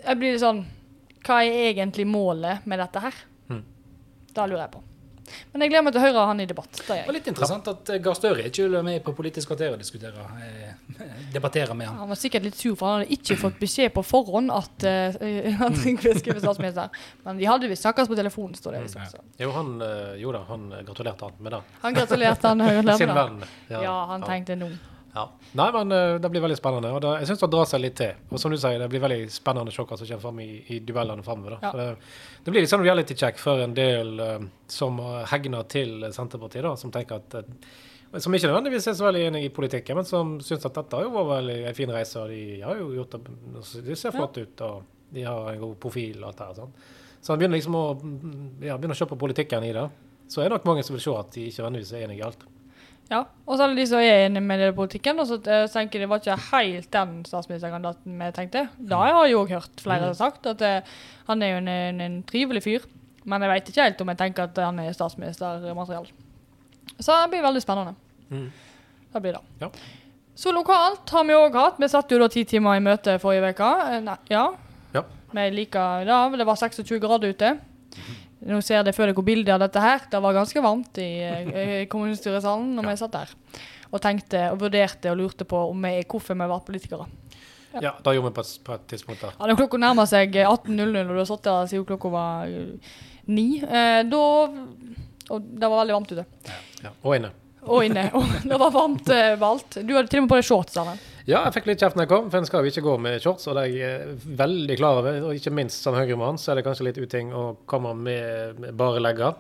[0.00, 0.62] jeg blir litt sånn
[1.26, 3.16] Hva er egentlig målet med dette her?
[3.50, 3.64] Mm.
[4.32, 4.80] Det lurer jeg på.
[5.52, 6.82] Men jeg gleder meg til å høre han i debatt.
[6.86, 9.74] Det var litt interessant at eh, Gahr Støre ikke vil være med på Politisk kvarter
[9.74, 10.26] og diskutere.
[10.44, 11.00] Eh,
[11.36, 11.98] debattere med han.
[12.02, 15.80] Han var sikkert litt sur, for han hadde ikke fått beskjed på forhånd at, at
[15.80, 17.02] Trygve skulle skrive statsminister.
[17.26, 18.84] Men de hadde visst snakkes på telefonen, står det.
[18.88, 19.08] Liksom.
[19.14, 19.24] Så.
[19.40, 21.64] Jo, han, eh, jo da, han gratulerte han med det.
[21.86, 23.42] Han gratulerte han Høyre Sin venn.
[23.72, 24.70] Ja, han tenkte nå.
[25.14, 25.24] Ja.
[25.58, 26.92] Nei, men eh, det blir veldig spennende.
[26.94, 28.18] Og det, jeg syns det drar seg litt til.
[28.30, 31.26] Og som du sier, det blir veldig spennende sjokk som kommer fram i, i duellene
[31.26, 31.58] framover.
[31.64, 31.72] Ja.
[31.74, 31.86] Det,
[32.44, 34.36] det blir litt sånn reality check for en del uh,
[34.70, 39.06] som uh, hegner til Senterpartiet, da, som tenker at uh, som ikke nødvendigvis er så
[39.06, 41.92] veldig enig i politikken, men som syns at dette har jo vært veldig en fin
[41.94, 45.50] reise, og de har jo gjort det altså, De ser flott ut, og de har
[45.52, 46.48] en god profil og alt det.
[46.58, 46.72] Sånn.
[47.20, 47.84] Så han begynner liksom å,
[48.64, 49.86] ja, begynner å se på politikken i det.
[50.30, 52.26] Så er det nok mange som vil se at de ikke nødvendigvis er enig i
[52.26, 52.42] alt.
[53.10, 55.40] Ja, og så er det de som er enig med det i politikken, og så
[55.42, 58.62] eh, tenker jeg det var ikke helt den statsministerkandidaten vi tenkte.
[58.78, 60.92] Da har jeg også hørt flere har sagt at eh,
[61.26, 62.86] han er jo en, en, en trivelig fyr,
[63.26, 66.06] men jeg vet ikke helt om jeg tenker at han er statsministermateriell.
[67.00, 67.96] Så det blir veldig spennende.
[68.30, 68.46] Mm.
[69.10, 69.42] Det blir det.
[69.64, 69.72] Ja.
[70.38, 71.80] Så lokalt har vi òg hatt.
[71.82, 73.72] Vi satt jo da ti timer i møte forrige uke.
[73.90, 74.44] Eh, Nei, ja.
[74.94, 75.02] Ja.
[75.34, 76.20] Vi liker det.
[76.38, 77.50] Det var 26 grader ute.
[78.48, 80.06] Nå ser dere før dere bildet av dette her.
[80.10, 81.10] Det var ganske varmt i
[81.82, 83.34] i kommunestyresalen når vi satt der.
[83.90, 87.08] Og tenkte og vurderte og lurte på om vi, hvorfor vi var politikere.
[87.74, 87.80] Ja.
[87.84, 89.34] Ja, det gjorde vi på et, på et tidspunkt der.
[89.36, 92.96] Ja, når klokka nærmer seg 18.00, og du har sittet der siden klokka var eh,
[93.30, 94.22] ni, eh, da
[95.30, 96.24] Og det var veldig varmt ute.
[96.82, 96.90] Ja.
[97.04, 97.30] Og inne.
[97.68, 98.08] Og inne.
[98.16, 99.80] Og det var varmt valgt.
[99.84, 100.96] Du hadde til og med på deg shorts, Anne.
[101.28, 103.20] Ja, jeg fikk litt kjeft når jeg kom, for en skal jo ikke gå med
[103.22, 105.18] shorts, og det er jeg eh, veldig klar over.
[105.28, 108.74] Og ikke minst som høyremann, så er det kanskje litt uting å komme med, med
[108.78, 109.36] bare legger.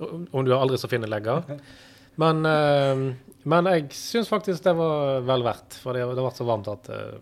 [0.00, 1.44] Om du har aldri så fine legger.
[2.18, 3.04] Men, eh,
[3.48, 6.88] men jeg syns faktisk det var vel verdt, for det, det ble så varmt at
[6.90, 7.20] eh,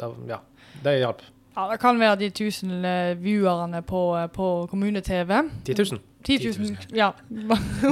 [0.00, 0.38] det, Ja,
[0.86, 1.20] det hjalp.
[1.54, 5.42] Ja, Det kan være de 1000 eh, viewerne på, eh, på kommune-TV.
[5.66, 6.00] 10 000.
[6.22, 6.76] 10 000.
[6.94, 7.10] Ja.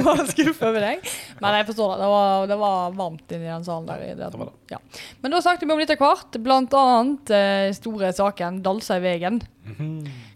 [0.07, 1.03] Var skuffa over deg.
[1.43, 2.05] Men jeg forstår det.
[2.05, 4.05] Det var, det var varmt inni den salen der.
[4.07, 4.31] i Det.
[4.33, 4.77] Det var det.
[4.77, 4.79] Ja.
[5.21, 6.39] Men da snakket vi om litt av hvert.
[6.45, 9.43] Blant annet eh, store saken Dalseivegen.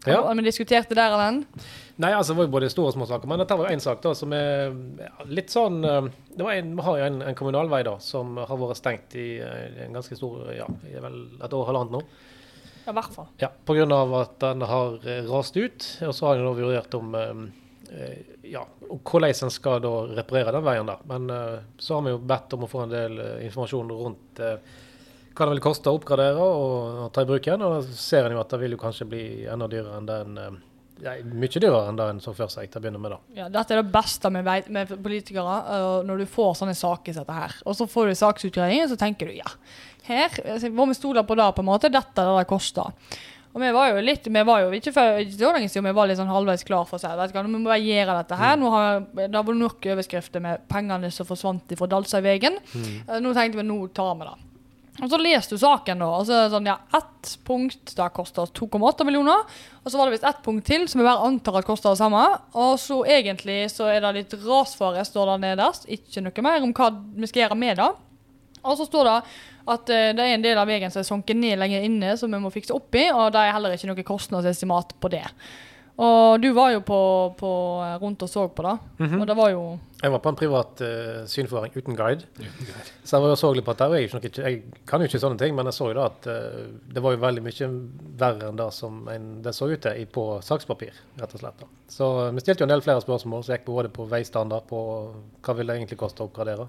[0.04, 0.20] Ja.
[0.20, 1.40] Og Vi diskuterte der den.
[2.02, 3.82] Nei, altså det var jo både store og små saker, men dette var jo én
[3.82, 4.72] sak da som er
[5.30, 8.58] litt sånn eh, Det var en, Vi har jo en, en kommunalvei da som har
[8.58, 10.66] vært stengt i en ganske stor Ja,
[11.06, 12.02] vel et år og halvannet nå.
[12.84, 13.28] Ja, i hvert fall.
[13.40, 14.00] Ja, Pga.
[14.20, 15.86] at den har eh, rast ut.
[16.06, 17.30] Og så har da vurdert om eh,
[17.96, 18.18] eh,
[18.52, 20.86] ja, hvordan en skal da reparere den veien.
[20.86, 21.04] der.
[21.08, 21.30] Men
[21.78, 24.42] så har vi jo bedt om å få en del informasjon rundt
[25.34, 27.64] hva det vil koste å oppgradere og, ta i bruk igjen.
[27.64, 30.60] Og da ser en jo at det vil jo kanskje bli enda dyrere enn den
[31.02, 33.14] ja, Mye dyrere enn det en så for seg til å begynne med.
[33.16, 33.40] da.
[33.40, 37.16] Ja, dette er det beste vi vet med politikere, eh, når du får sånne saker
[37.16, 37.56] som dette her.
[37.66, 39.48] Og så får du saksutredningen, så tenker du ja,
[40.06, 41.92] her altså, må vi stole på det, på en måte.
[41.92, 42.92] Dette er det det koster.
[43.54, 45.94] Og vi var jo litt, vi var jo ikke for ikke så lenge siden, vi
[45.94, 48.16] var litt sånn halvveis klar for å si vet du hva, må vi bare gjøre
[48.18, 48.56] dette her.
[48.58, 52.58] Nå har, det var nok overskrifter med pengene som forsvant fra Dalsøyvegen.
[52.74, 52.96] Mm.
[53.22, 54.34] Nå tenkte vi nå tar vi det.
[55.02, 56.08] Og så leste du saken, da.
[56.20, 59.42] Og så er det sånn, ja, ett punkt det koster 2,8 millioner.
[59.82, 61.98] Og så var det visst ett punkt til som jeg bare antar at koster det
[61.98, 62.22] samme.
[62.54, 65.88] Og så egentlig så er det litt rasfare, står det nederst.
[65.90, 67.90] Ikke noe mer om hva vi skal gjøre med det.
[68.64, 69.18] Og så står det
[69.74, 72.32] at eh, det er en del av veien som er sunket ned lenger inne, som
[72.32, 73.08] vi må fikse opp i.
[73.10, 75.26] Og det er heller ikke noe kostnadsestimat på det.
[75.94, 77.00] Og du var jo på,
[77.38, 77.48] på
[77.84, 78.78] eh, rundt og så på det.
[78.98, 79.20] Mhm.
[79.20, 79.60] Og det var jo
[80.02, 82.26] Jeg var på en privat uh, synforvaring uten guide.
[83.04, 85.06] Så jeg var jo så litt på at det og jeg, ikke, jeg kan jo
[85.08, 87.68] ikke sånne ting, men jeg så jo da at uh, det var jo veldig mye
[88.20, 91.62] verre enn det som en, det så ut til på sakspapir, rett og slett.
[91.62, 91.70] da.
[91.88, 94.82] Så vi stilte jo en del flere spørsmål som gikk både på veistandard, på
[95.46, 96.68] hva vil det egentlig koste å oppgradere.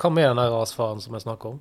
[0.00, 1.60] Hva med den rasfaren som jeg snakker om?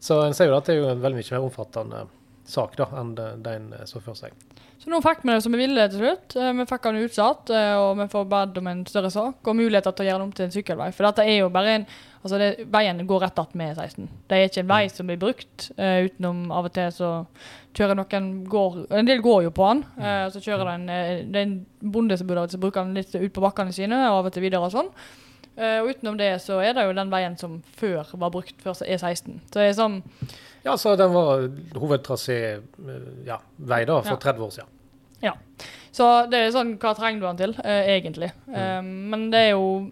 [0.00, 2.06] Så en ser jo at det er jo en veldig mye mer omfattende
[2.48, 4.34] sak da, enn det det en så for seg.
[4.86, 6.36] Så nå fikk vi det som vi ville til slutt.
[6.38, 9.56] Eh, Vi fikk den utsatt, eh, og vi får bedt om en større sak og
[9.58, 10.92] muligheter til å gjøre den om til en sykkelvei.
[10.94, 11.86] For dette er jo bare en
[12.26, 14.08] Altså, det, veien går rett att med E16.
[14.26, 17.10] Det er ikke en vei som blir brukt, uh, utenom av og til så
[17.72, 19.84] kjører noen går, En del går jo på den.
[19.94, 23.14] Uh, så kjører den uh, Det er en bonde som burde som bruker den litt
[23.14, 24.90] ut på bakkene sine, og av og til videre og sånn.
[25.56, 29.38] Og utenom det så er det jo den veien som før var brukt før E16.
[29.46, 30.02] Så det er sånn
[30.64, 31.46] Ja, så den var
[31.78, 32.60] hovedtrasé
[33.24, 34.24] ja, vei da, for Ja.
[34.32, 34.75] 30 år siden.
[35.96, 38.26] Så det er sånn, hva trenger du den til, eh, egentlig?
[38.52, 39.90] Eh, men det er jo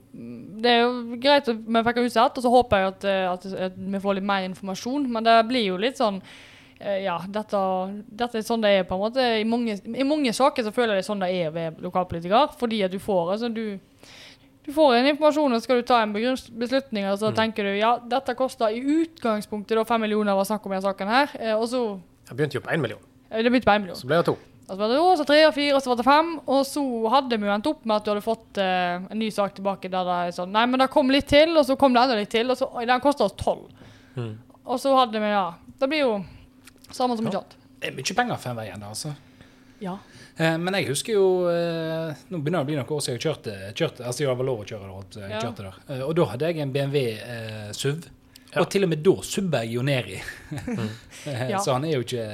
[0.60, 3.46] det er jo greit at vi fikk utsatt, og så håper jeg at, eh, at,
[3.70, 5.06] at vi får litt mer informasjon.
[5.10, 6.20] Men det blir jo litt sånn
[6.80, 7.56] eh, Ja, dette,
[8.20, 9.24] dette er sånn det er på en måte.
[9.40, 12.52] I mange, I mange saker så føler jeg det er sånn det er ved lokalpolitiker.
[12.60, 13.78] Fordi at du får altså du
[14.66, 17.34] du får en informasjon, og skal du ta en beslutning, og så Mm.
[17.36, 20.88] tenker du ja, dette koster i utgangspunktet da fem millioner var snakk om i denne
[20.88, 22.98] saken her, eh, og så Det begynte jo på 1 million,
[23.30, 23.96] Det begynte på én million.
[23.96, 24.36] så ble det to.
[24.64, 26.28] Og så var det to, så tre og fire, og så var det fem.
[26.48, 29.28] Og så hadde vi jo endt opp med at du hadde fått eh, en ny
[29.30, 31.92] sak tilbake der det er sånn Nei, men det kom litt til, og så kom
[31.92, 33.66] det enda litt til, og så Oi, den kosta oss tolv.
[34.16, 34.32] Mm.
[34.64, 35.44] Og så hadde vi, ja
[35.80, 36.14] Det blir jo
[36.94, 37.40] samme som Ja.
[37.42, 37.60] mye.
[37.80, 39.12] Det er mye penger for en vei ennå, altså.
[39.84, 39.98] Ja.
[40.38, 43.24] Eh, Men jeg husker jo eh, Nå begynner det å bli noen år siden jeg
[43.26, 44.98] kjørte, kjørte altså jeg var lov å kjøre der.
[45.00, 45.40] at jeg Ja.
[45.44, 45.74] kjørte der.
[45.98, 48.06] Eh, Og da hadde jeg en BMW eh, SUV.
[48.54, 48.60] Ja.
[48.62, 50.22] Og til og med da subber jeg jo ned i.
[51.26, 52.24] Eh, Så han er jo ikke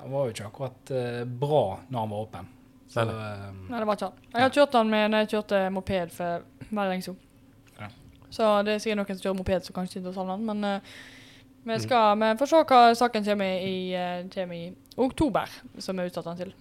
[0.00, 2.48] Han var jo ikke akkurat eh, bra når han var åpen.
[2.90, 4.24] Så, Nei, eh, Nei, det var ikke han.
[4.34, 7.18] Jeg har kjørt han med når jeg kjørte moped for veldig lenge siden.
[7.78, 7.88] Ja.
[8.34, 10.94] Så det er sikkert noen som kjører moped som kanskje ikke savner han, men eh,
[11.60, 11.74] Mm.
[11.74, 13.72] vi skal vi får se hva saken kommer i,
[14.32, 16.54] kommer i oktober, som vi har utsatt han til.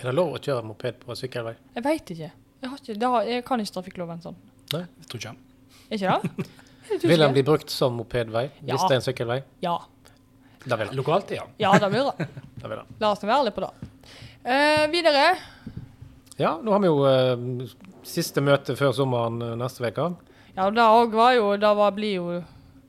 [0.00, 1.52] Er det lov å kjøre moped på sykkelvei?
[1.76, 2.30] Jeg veit ikke.
[2.34, 4.34] Jeg, har ikke det har, jeg kan ikke trafikkloven sånn.
[4.72, 5.34] Nei, jeg tror ikke.
[5.86, 6.46] Er ikke det?
[6.98, 8.80] Er Vil den bli brukt som mopedvei hvis Ja.
[8.82, 9.38] det er en sykkelvei?
[9.62, 9.76] Ja.
[10.64, 10.92] Det vil.
[10.96, 11.44] Lokalt, ja.
[11.60, 12.28] Ja, det blir det.
[12.60, 12.94] Det vil den.
[13.00, 13.90] La oss være ærlige på det.
[14.44, 15.24] Eh, videre.
[16.40, 17.68] Ja, nå har vi jo eh,
[18.04, 20.08] siste møte før sommeren eh, neste uke.
[20.56, 22.34] Ja, det òg var jo Det var, blir jo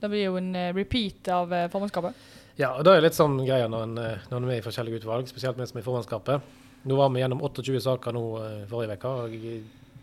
[0.02, 2.14] Det blir jo en eh, repeat av eh, formannskapet.
[2.56, 4.66] Ja, og det er litt sånn greia når en, eh, når en er med i
[4.66, 6.52] forskjellige utvalg, spesielt vi som er i formannskapet.
[6.86, 8.22] Nå var vi gjennom 28 saker nå
[8.70, 9.12] forrige uke.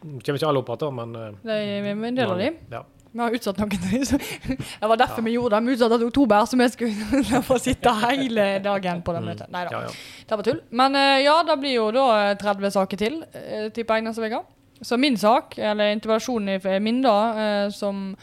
[0.03, 1.13] kommer ikke alle opp igjen, men
[1.45, 2.57] Det er en del av dem.
[2.73, 2.83] Ja.
[3.13, 3.69] Vi har utsatt noen.
[4.81, 5.67] Det var derfor vi gjorde det.
[5.69, 9.29] Vi utsatte oktober, så vi skulle få sitte hele dagen på det Mm.
[9.29, 9.51] møtet.
[9.53, 9.91] Nei da, Ja, ja.
[10.31, 10.61] det var tull.
[10.71, 14.25] Men eh, ja, det blir jo da eh, 30 saker til, uh, tipper jeg, neste
[14.25, 14.41] uke.
[14.83, 18.17] Så min sak, eller interpellasjonen er min, da, eh, som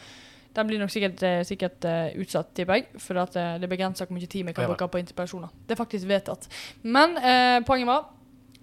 [0.52, 2.86] Den blir nok sikkert, eh, sikkert eh, utsatt, tipper jeg.
[2.98, 5.48] For at, eh, det er begrensa hvor mye tid vi kan bruke på interpellasjoner.
[5.68, 6.48] Det er faktisk vedtatt.
[6.82, 8.08] Men eh, poenget var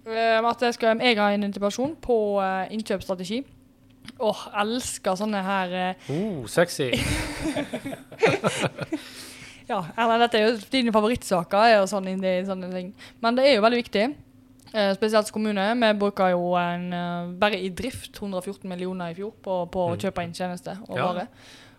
[0.06, 3.40] eh, at jeg, skal, jeg har en interpellasjon på eh, innkjøpsstrategi.
[4.18, 6.90] Åh, elsker sånne her uh, Oh, sexy.
[9.68, 12.14] Ja, eller dette er jo dine favorittsaker er jo sånne,
[12.48, 12.86] sånne ting.
[13.20, 14.04] Men det er jo veldig viktig.
[14.72, 15.66] Uh, spesielt kommune.
[15.76, 19.90] Vi bruker jo en, uh, bare i drift 114 millioner i fjor på, på å
[19.92, 20.00] Mm.
[20.00, 21.04] kjøpe inn tjenester og Ja.
[21.06, 21.28] varer.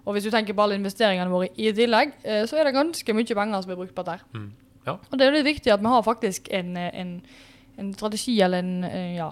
[0.05, 3.13] Og hvis du tenker på alle investeringene våre i tillegg, uh, så er det ganske
[3.13, 4.21] mye penger som blir brukt på dette.
[4.33, 4.51] Mm.
[4.85, 4.93] Ja.
[4.93, 7.21] Og det er jo litt viktig at vi har faktisk en, en,
[7.77, 9.31] en strategi eller en ja,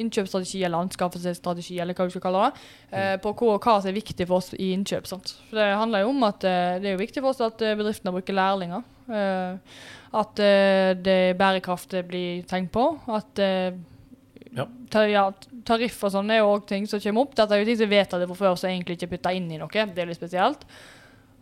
[0.00, 2.60] innkjøpsstrategi eller anskaffelsesstrategi eller hva du skal kalle det,
[2.92, 5.06] eh, på hva, hva som er viktig for oss i innkjøp.
[5.06, 5.34] Sant?
[5.50, 8.12] For det handler jo om at eh, det er viktig for oss at eh, bedriftene
[8.16, 8.82] bruker lærlinger.
[9.08, 9.58] eh,
[10.14, 12.86] at eh, det bærekraft blir tenkt på.
[13.08, 13.72] At eh,
[14.54, 14.68] Ja.
[14.90, 15.24] Tar, ja,
[15.66, 17.32] tariff og sånn er jo òg ting som kommer opp.
[17.34, 19.48] Dette er jo ting som vet at det fra før, som egentlig ikke putta inn
[19.50, 19.66] i noe.
[19.68, 20.62] Det er litt spesielt.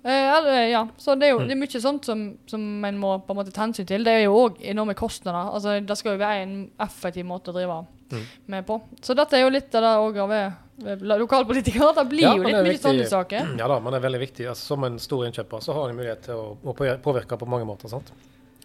[0.03, 1.49] Eh, ja, så det er jo Mm.
[1.49, 4.03] det er mye sånt som, som en må på en måte ta hensyn til.
[4.03, 5.53] Det er jo òg enorme kostnader.
[5.53, 7.77] Altså, det skal jo være en effektiv måte å drive
[8.13, 8.25] Mm.
[8.53, 8.77] med på.
[9.01, 11.95] Så dette er jo litt av det òg av ved lokalpolitikere.
[11.97, 12.83] Det blir Ja, jo litt mye viktig.
[12.85, 13.55] sånne saker.
[13.59, 14.47] Ja da, men det er veldig viktig.
[14.51, 17.67] Altså, som en stor innkjøper så har en mulighet til å, å påvirke på mange
[17.69, 17.89] måter.
[17.89, 18.13] sant?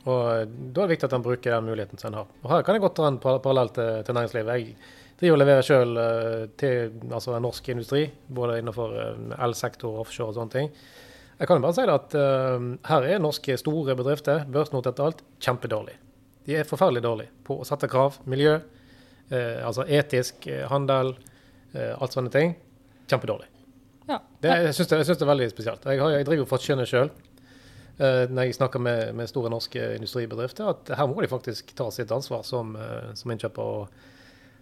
[0.07, 2.27] Og eh, Da er det viktig at en bruker den muligheten som en har.
[2.43, 4.53] Og Her kan jeg godt dra en parallell til, til næringslivet.
[4.57, 4.75] Jeg
[5.19, 5.97] driver og leverer sjøl
[6.57, 10.71] til altså, en norsk industri, både innenfor eh, elsektor, offshore og sånne ting.
[11.37, 15.19] Jeg kan jo bare si det at uh, her er norske store bedrifter, børsnotert alt,
[15.45, 15.93] kjempedårlig.
[16.47, 18.15] De er forferdelig dårlige på å sette krav.
[18.25, 18.55] Miljø,
[19.29, 21.15] eh, altså etisk, eh, handel,
[21.73, 22.55] eh, alt sånne ting.
[23.07, 23.47] Kjempedårlig.
[24.07, 24.21] Ja.
[24.41, 25.87] Det, jeg syns det, det er veldig spesielt.
[25.87, 27.09] Jeg, har, jeg driver jo for å skjønne sjøl,
[27.97, 32.11] når jeg snakker med, med store norske industribedrifter, at her må de faktisk ta sitt
[32.13, 33.95] ansvar som, eh, som innkjøper og,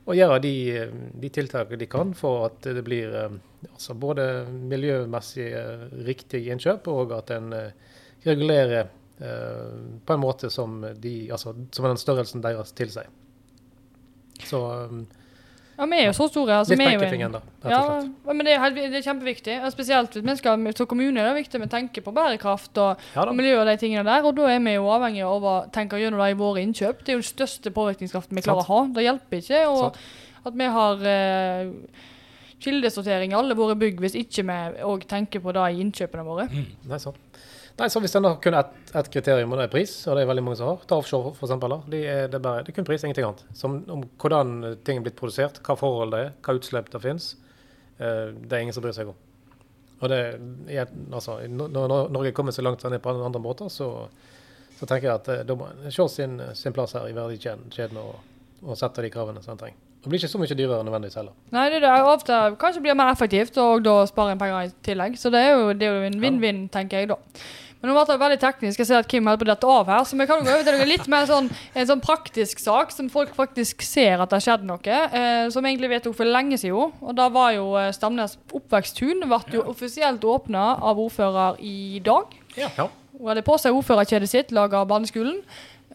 [0.06, 3.36] og gjøre de, eh, de tiltakene de kan for at det blir eh,
[3.72, 4.28] altså både
[4.72, 8.88] miljømessig eh, riktig innkjøp, og at en eh, regulerer
[9.20, 9.76] eh,
[10.06, 13.12] på en måte som, de, altså, som den størrelsen deres tilsier.
[14.44, 15.06] Så
[15.78, 16.62] Ja, vi er jo så store.
[16.62, 17.42] Altså, Litt er en- da.
[17.68, 19.72] Ja, men det er, det er kjempeviktig.
[19.74, 23.26] Spesielt hvis vi skal som kommune er det viktig vi tenker på bærekraft og, Ja
[23.28, 24.24] og miljø og de tingene der.
[24.24, 27.04] Og da er vi jo avhengig av å tenke gjennom det i våre innkjøp.
[27.04, 28.88] Det er jo den største påvirkningskraften vi klarer å ha.
[28.88, 29.98] Det hjelper ikke og
[30.46, 31.72] at vi har eh,
[32.62, 36.48] kildesortering i alle våre bygg hvis ikke vi òg tenker på det i innkjøpene våre.
[36.88, 37.18] Nei, sant.
[37.76, 40.24] Nei, så Hvis en har kun ett et kriterium, og det er pris, og det
[40.24, 41.52] er veldig mange som har, ta offshore f.eks.
[41.92, 43.44] De er, det, er bare, det er kun pris, ingenting annet.
[43.54, 47.34] Som, om hvordan ting er blitt produsert, hva forhold det er, hva utslipp det finnes.
[47.98, 49.18] Eh, det er ingen som bryr seg om.
[50.00, 50.22] Og det
[50.72, 53.90] jeg, altså, når Norge kommer så langt ned på andre måter, så,
[54.80, 58.00] så tenker jeg at eh, da må en se sin, sin plass her i verdikjeden
[58.00, 58.16] og,
[58.64, 59.82] og sette de kravene som en trenger.
[60.06, 61.34] Det blir ikke så mye dyrere nødvendigvis heller.
[61.50, 65.16] Nei, det er ofte kanskje blir mer effektivt, og da sparer en penger i tillegg.
[65.18, 67.18] Så det er jo, det er jo en vinn-vinn, tenker jeg da.
[67.86, 68.80] Men nå ble det veldig teknisk.
[68.82, 70.54] Jeg ser at Kim holder på å dette av her, så vi kan jo gå
[70.56, 74.32] over til noe litt mer sånn, en sånn praktisk sak, som folk faktisk ser at
[74.32, 76.96] det har skjedd noe, eh, som egentlig vedtok for lenge siden.
[77.06, 82.34] Og da var jo eh, Stamnes oppveksttun ble jo offisielt åpna av ordfører i dag.
[82.58, 82.72] Ja.
[83.20, 85.44] Hun hadde på seg ordførerkjedet sitt, laga av barneskolen.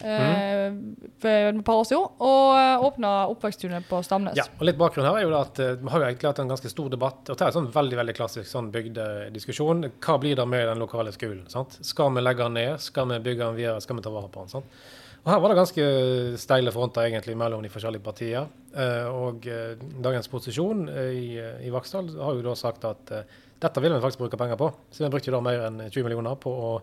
[0.00, 0.72] Eh,
[1.20, 4.38] for et par år siden, og eh, åpna oppveksttunet på Stamnes.
[4.38, 6.52] Ja, og litt bakgrunn her er jo at eh, Vi har jo egentlig hatt en
[6.52, 7.20] ganske stor debatt.
[7.28, 9.84] og Det er en sånn veldig veldig klassisk sånn bygdediskusjon.
[10.00, 11.44] Hva blir det med den lokale skolen?
[11.52, 11.76] sant?
[11.84, 12.80] Skal vi legge den ned?
[12.80, 13.84] Skal vi bygge den videre?
[13.84, 14.54] Skal vi ta vare på den?
[14.54, 14.80] sant?
[15.20, 15.86] Og Her var det ganske
[16.40, 18.48] steile fronter egentlig mellom de forskjellige partier.
[18.72, 19.44] Eh, og
[20.00, 23.12] dagens posisjon i, i Vaksdal har jo da sagt at
[23.60, 24.72] dette vil vi faktisk bruke penger på.
[24.88, 26.76] Så vi brukte jo da mer enn 20 millioner på å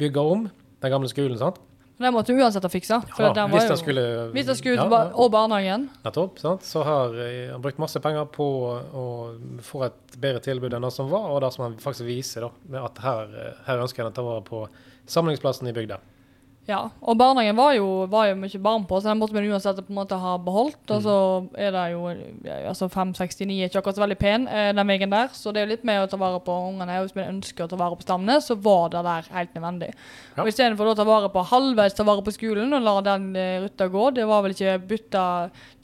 [0.00, 0.48] bygge om
[0.80, 1.38] den gamle skolen.
[1.38, 1.60] sant?
[2.00, 3.02] Den måtte du uansett ha fiksa.
[3.18, 4.04] Ja, hvis jo, skulle
[4.56, 5.16] skulle ut ba- ja.
[5.20, 5.82] og barnehagen.
[6.04, 6.38] Nettopp.
[6.40, 6.62] sant?
[6.64, 8.46] Så har eh, han brukt masse penger på
[9.02, 9.04] å
[9.60, 12.50] få et bedre tilbud enn det som var, og det som han faktisk viser, da,
[12.72, 14.62] med at her, eh, her ønsker han å ta vare på
[15.12, 16.00] samlingsplassen i bygda.
[16.70, 19.80] Ja, og barnehagen var jo, var jo mye barn på, så den måtte vi uansett
[19.82, 20.78] på en måte ha beholdt.
[20.84, 20.92] Mm.
[20.94, 21.16] Og så
[21.58, 22.04] er det jo
[22.70, 25.32] altså 569 er ikke akkurat så veldig pen, eh, den veien der.
[25.34, 27.00] Så det er jo litt med å ta vare på ungene.
[27.00, 29.90] Og hvis vi ønsker å ta vare på stammene, så var det der helt nødvendig.
[30.36, 30.44] Ja.
[30.44, 33.58] Og istedenfor å ta vare på halvveis ta vare på skolen og la den eh,
[33.66, 35.26] ruta gå, det var vel ikke bytta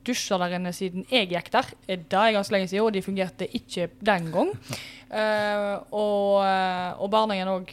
[0.06, 1.72] dusjer der inne siden jeg gikk der.
[1.88, 4.54] Det er ganske lenge siden, og de fungerte ikke den gang.
[5.10, 6.46] Uh, og,
[7.02, 7.72] og barnehagen òg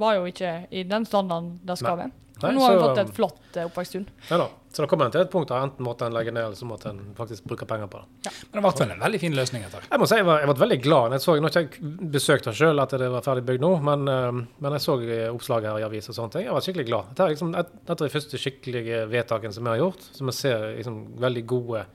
[0.00, 2.25] var jo ikke i den standarden det skal være.
[2.42, 4.02] Nei, nå har vi fått et flott eh, oppveksttun.
[4.28, 4.46] Ja, da.
[4.76, 6.66] Så da kommer en til et punkt der enten måtte en legge ned, eller så
[6.68, 8.32] måtte en faktisk bruke penger på det.
[8.52, 9.86] Men det ble vel en veldig fin løsning etter.
[9.88, 11.14] Jeg må si jeg var, jeg var veldig glad.
[11.16, 13.70] Jeg så, nå har ikke jeg besøkt det sjøl etter det var ferdig bygd nå,
[13.88, 16.44] men, eh, men jeg så eh, oppslaget her i avis og sånne ting.
[16.44, 17.08] Jeg var skikkelig glad.
[17.14, 20.28] Dette er liksom et, et av de første skikkelige vedtakene som vi har gjort, som
[20.28, 21.86] vi ser liksom veldig gode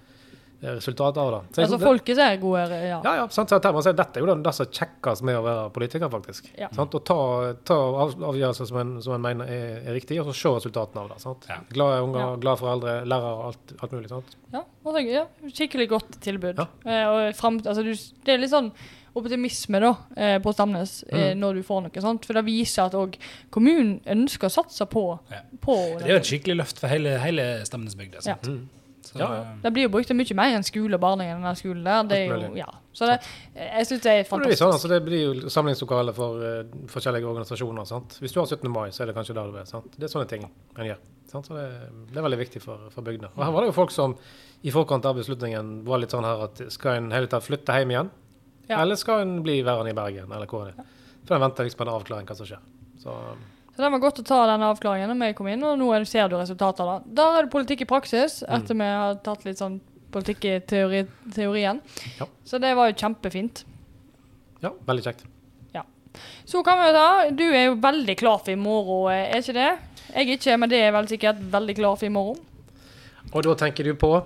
[0.62, 1.32] eh, resultater av.
[1.32, 1.56] det.
[1.56, 3.02] Så Altså folket er gode ja.
[3.04, 3.50] Ja, ja, sant?
[3.50, 5.65] Så dette, må jeg si, dette er jo det, det som kjekkest med å være
[5.74, 6.52] politiker, faktisk.
[6.58, 6.69] Ja.
[6.78, 6.93] Sant?
[6.93, 7.17] Å ta,
[7.65, 7.78] ta
[8.32, 11.19] avgjørelser som en, som en mener er, er riktig, og så se resultatene av det.
[11.24, 11.45] Sant?
[11.50, 11.60] Ja.
[11.74, 12.32] Glade unger, Ja.
[12.45, 14.10] glade foreldre, lærere, alt, alt mulig.
[14.10, 14.36] Sant?
[14.54, 16.58] Ja, og det, ja, skikkelig godt tilbud.
[16.58, 16.67] Ja.
[16.86, 17.93] Eh, og frem, altså, du,
[18.26, 18.71] det er litt sånn
[19.13, 21.39] optimisme da, eh, på Stamnes eh, Mm.
[21.41, 22.24] når du får noe sånt.
[22.26, 23.17] For det viser at òg
[23.52, 25.41] kommunen ønsker å satse på, Ja.
[25.60, 28.21] på Det er jo et skikkelig løft for hele, hele Stamnesbygda.
[28.21, 28.47] sant?
[28.47, 28.69] Mm.
[29.12, 29.56] Så, Ja, ja.
[29.63, 32.04] Det blir jo brukt mye mer enn skole og barnehage enn den skolen der.
[32.08, 32.67] Det er jo, ja.
[32.95, 33.17] Så det,
[33.56, 34.39] jeg syns det er fantastisk.
[34.39, 37.88] det, blir sånn, altså, det blir jo samlingslokale for uh, forskjellige organisasjoner.
[37.89, 38.15] Sant?
[38.24, 38.71] Hvis du har 17.
[38.71, 39.67] mai, så er det kanskje der du er.
[39.67, 39.91] Sant?
[39.97, 41.04] Det er sånne ting en gjør.
[41.32, 41.47] Sant?
[41.47, 41.67] Så det,
[42.12, 43.32] det er veldig viktig for, for bygdene.
[43.36, 44.15] Og her var det jo folk som
[44.62, 47.95] i forkant av beslutningen var litt sånn her at skal en hele tatt flytte hjem
[47.95, 48.12] igjen?
[48.69, 48.82] Ja.
[48.82, 50.86] Eller skal en bli værende i Bergen, eller hvor er det?
[51.28, 52.62] For en venter liksom på en avklaring hva som skjer.
[53.02, 53.15] Så
[53.82, 56.04] Så det var godt å ta den avklaringen når vi kom inn, og nå er-
[56.06, 56.46] ser du det.
[56.54, 58.54] Der er det politikk i praksis, Mm.
[58.62, 59.80] etter vi har tatt litt sånn
[60.12, 61.82] politikk i teori, teorien.
[62.20, 62.28] Ja.
[62.46, 63.63] Så det var jo kjempefint.
[64.62, 65.24] ja, veldig kjekt.
[66.46, 69.54] Så kan vi jo ta Du er jo veldig klar for i morgen, er ikke
[69.54, 69.80] det?
[70.13, 72.38] Jeg er ikke, men det er vel sikkert veldig klar for i morgen.
[73.34, 74.24] Og da tenker du på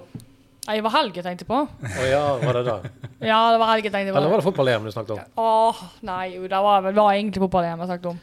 [0.67, 1.69] Nei, det var helg jeg tenkte på.
[2.09, 2.91] ja, var det det?
[3.21, 4.17] Ja, det var helg jeg tenkte på.
[4.17, 5.19] Eller var det fotball-EM du snakket om?
[5.37, 8.19] Åh, nei, jo, det var, det var egentlig fotball jeg snakket om.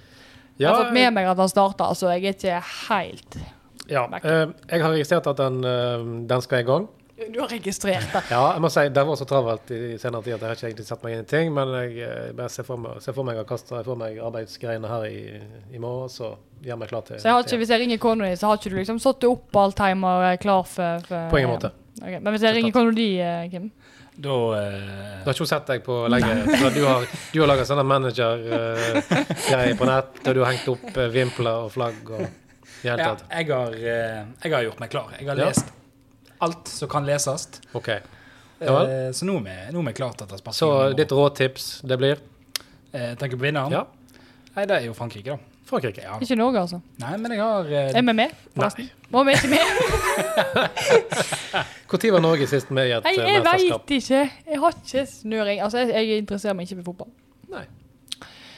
[0.60, 3.38] Jeg har fått med meg at han starta, så jeg er ikke helt
[3.90, 4.06] ja.
[4.22, 6.88] Eh, jeg har registrert at den, eh, den skal i gang.
[7.32, 8.22] Du har registrert det.
[8.30, 10.68] Ja, jeg må si det var så travelt i senere tid at jeg har ikke
[10.70, 13.28] egentlig satt meg inn i ting, men jeg eh, bare ser for meg, ser for
[13.28, 15.20] meg å kaste for meg arbeidsgreiene her i,
[15.74, 16.32] i morgen, så
[16.64, 18.58] gjør meg klar til Så jeg har ikke, hvis jeg ringer kona di, så har
[18.58, 21.72] ikke du liksom satt opp alt hjemme og er klar for, for På ingen måte.
[22.00, 22.18] Okay.
[22.18, 23.70] Men hvis jeg ringer eh, Kim
[24.14, 25.22] Da uh...
[25.22, 26.34] Du har ikke sett deg på lenge.
[26.60, 30.88] så Du har, du har laga sånne manager-greier på nett, og du har hengt opp
[30.98, 32.26] uh, vimpler og flagg og
[32.82, 33.24] i hele ja, tatt.
[33.30, 35.12] jeg, har, eh, jeg har gjort meg klar.
[35.18, 35.48] Jeg har Ja.
[35.52, 35.70] lest
[36.42, 37.48] alt som kan leses.
[37.72, 38.00] Okay.
[38.58, 38.82] Ja.
[38.82, 40.96] Eh, så nå er vi, klare til å ta Så sparking.
[40.96, 42.18] ditt råtips, det blir
[42.92, 43.72] Jeg Tenker på vinneren?
[43.72, 43.86] Ja.
[44.54, 45.51] Nei, det er jo Frankrike, da.
[45.72, 46.02] Frankrike.
[46.04, 46.14] Ja.
[46.22, 46.78] Ikke Norge, altså.
[47.02, 48.30] Nei, men jeg har eh, Er vi med?
[48.56, 48.86] forresten?
[49.12, 49.62] Var vi ikke med?
[51.92, 53.82] Når var Norge sist med i et Nei, eh, jeg mesterskap?
[53.88, 54.20] veit ikke.
[54.52, 55.60] Jeg har ikke snøring.
[55.64, 57.10] Altså, jeg, jeg interesserer meg ikke for fotball.
[57.52, 57.64] Nei.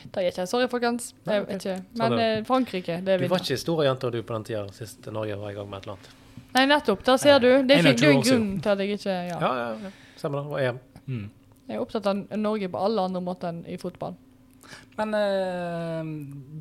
[0.05, 0.46] Det gjør jeg ikke.
[0.46, 1.05] Sorry, folkens.
[1.27, 1.48] Nei, Jeg ok.
[1.48, 1.77] vet ikke.
[1.79, 2.29] Sånn Men er det.
[2.38, 5.50] eh, Frankrike, det Du var ikke store jenter du på den tida sist Norge var
[5.50, 6.09] i gang med et eller annet?
[6.55, 7.00] Nei, nettopp.
[7.09, 7.48] Der ser du.
[7.66, 8.44] Det er, ikke, det er en år siden.
[8.44, 9.38] grunn til at jeg ikke ja.
[9.40, 9.92] Ja, ja, ja.
[10.20, 10.50] Stemmer det.
[10.53, 10.79] Og EM.
[11.07, 11.31] mm.
[11.64, 14.12] Jeg er opptatt av Norge på alle andre måter enn i fotball.
[14.98, 16.12] Men eh,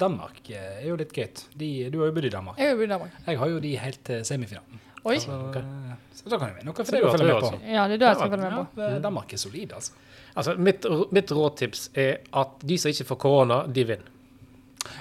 [0.04, 1.28] Danmark eh, er jo litt gøy.
[1.60, 2.58] De, du har jo bodd i Danmark.
[2.60, 3.20] Jeg har, jo i Danmark.
[3.28, 4.80] Jeg har jo de helt til semifinalen.
[5.04, 5.18] Oi.
[5.20, 5.58] Så, Ok.
[5.60, 7.52] eh, så da kan jeg vinne noe Så for du deg å følge med på.
[7.52, 7.74] altså?
[7.76, 8.82] Ja, det er det jeg skal følge med på.
[8.82, 9.92] Ja, eh, Danmark er solid, altså.
[10.36, 14.10] Altså, mitt, mitt rådtips er at de som ikke får korona, de vinner.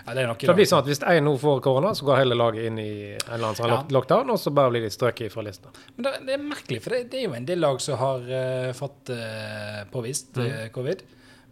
[0.06, 2.20] Ja, det er nok det blir sånn at Hvis én nå får korona, så går
[2.20, 3.78] hele laget inn i en eller annen sånn Ja.
[3.80, 5.72] lock- lockdown, og så bare blir de strøket fra lista.
[5.96, 8.20] Men det, det er merkelig, for det, det er jo en del lag som har
[8.20, 10.44] uh, fått uh, påvist Mm.
[10.44, 10.72] covid.
[10.72, 11.02] covid.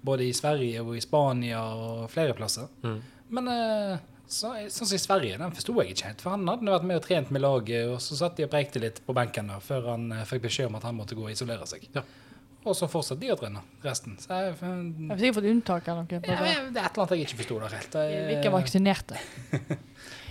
[0.07, 2.71] Både i Sverige og i Spania og flere plasser.
[2.85, 3.01] Mm.
[3.37, 3.99] Men eh,
[4.31, 6.25] så, sånn som i Sverige, den forsto jeg ikke helt.
[6.25, 8.83] For han hadde vært med og trent med laget, og så satt de og preikte
[8.83, 11.33] litt på benken da, før han eh, fikk beskjed om at han måtte gå og
[11.35, 11.89] isolere seg.
[11.97, 12.05] Ja.
[12.61, 14.19] Og så fortsatte de å trene resten.
[14.21, 16.19] Så jeg, Jeg har sikkert fått unntak eller noe.
[16.21, 16.57] ja, det.
[16.75, 17.97] det er et eller annet jeg ikke forsto der helt.
[17.97, 19.23] Vi er ikke vaksinerte.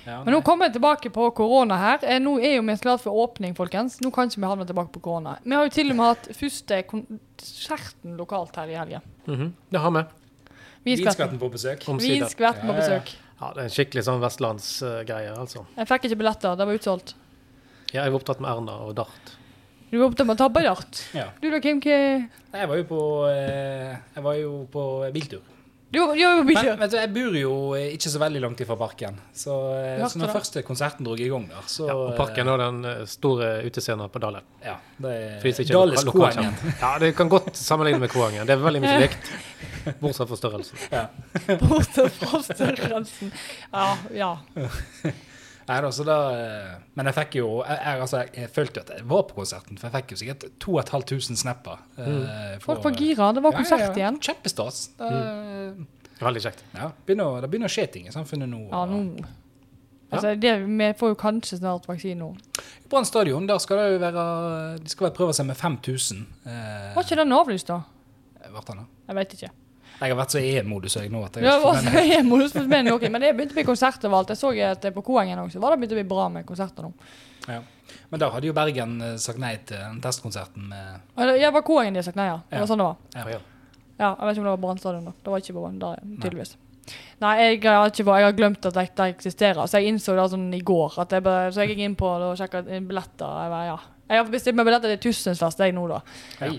[0.05, 1.99] Ja, Men nå kommer jeg tilbake på korona her.
[2.03, 3.99] Eh, Nå er jo vi klare for åpning, folkens.
[4.01, 5.37] Nå kan ikke vi havne tilbake på korona.
[5.43, 9.01] Vi har jo til og med hatt første konserten lokalt her i helgen.
[9.27, 9.53] Mhm.
[9.71, 10.03] Det har vi.
[10.85, 11.39] Vinskvetten.
[11.39, 11.83] På besøk.
[11.99, 13.15] Vinskvetten på besøk.
[13.41, 15.65] Ja, det er en skikkelig sånn vestlandsgreie, altså.
[15.77, 17.13] Jeg fikk ikke billetter, det var utsolgt.
[17.93, 19.35] Ja, jeg var opptatt med Erna og Dart.
[19.91, 20.99] Du var opptatt med å tabbe dart.
[21.15, 21.29] Ja.
[21.41, 21.79] Du da, Kim?
[21.81, 22.99] hva- Nei, Jeg var jo på,
[23.31, 25.41] eh, jeg var jo på biltur.
[25.91, 28.75] Du jo, jo Men vet du, jeg bor jo eh, ikke så veldig langt ifra
[28.77, 29.15] parken.
[29.33, 32.59] Så, eh, så når første konserten dro i gang der, så Ja, og parken og
[32.61, 34.43] den eh, store utescenen på Dale.
[34.65, 36.29] Ja, det er Dales loka-
[36.81, 38.45] Ja, det kan godt sammenligne med Koangen.
[38.45, 39.31] Det er veldig mye likt,
[39.99, 40.77] bortsett fra størrelsen.
[40.93, 41.07] Ja.
[41.65, 43.33] Bortsett fra størrelsen.
[43.73, 44.31] Ja, ja.
[45.69, 48.93] Nei, da, da, eh, men jeg fikk jo jeg, jeg, altså, jeg følte jo at
[48.95, 51.83] jeg var på konserten, for jeg fikk jo sikkert 2500 snapper.
[51.99, 52.07] Mm.
[52.09, 52.63] Mm.
[52.63, 53.27] Folk var gira.
[53.37, 54.17] Det var konsert igjen.
[54.29, 54.79] Kjempestas.
[54.97, 55.11] Det,
[56.19, 56.63] Veldig kjekt.
[56.75, 58.65] ja, begynner, det begynner å skje ting i samfunnet nå.
[58.71, 59.03] Ja, nå
[60.09, 62.31] Altså, det, Vi får jo kanskje snart vaksine nå.
[62.89, 64.23] Brann stadion, der skal det jo være
[64.81, 66.23] De skal vel prøve seg med 5000.
[66.49, 67.83] Eh, Var ikke den avlyst, da?
[68.49, 68.85] Ble den da?
[69.11, 69.51] Jeg vet ikke.
[69.99, 73.55] Jeg har vært så jeg nå at jeg ikke var så noe, men det begynte
[73.55, 74.31] å bli konserter overalt.
[74.31, 76.87] Jeg så at det på Koengen også var det begynt å bli bra med konserter
[76.87, 76.93] nå.
[77.49, 77.59] Ja.
[78.09, 81.97] Men da hadde jo Bergen eh, sagt nei til den testkonserten med Ja, var Koengen
[81.97, 82.39] de sagt nei, ja.
[82.49, 83.03] Det var sånn det var.
[83.13, 83.25] Ja.
[83.25, 83.45] Ja, ja.
[83.99, 85.13] Ja, jeg vet ikke om det var Brann stadion da.
[85.19, 86.55] Det var ikke på Brann der, tydeligvis.
[87.19, 89.67] Nei, jeg har, ikke, jeg har glemt at det, det eksisterer.
[89.67, 90.95] Så jeg innså det sånn i går.
[91.03, 93.33] At jeg bare, så jeg gikk inn på det og sjekka billetter.
[93.43, 94.05] Jeg, bare, ja.
[94.07, 95.99] jeg har bestilt meg billetter til Tusenfest jeg nå, da.
[96.39, 96.53] Hei.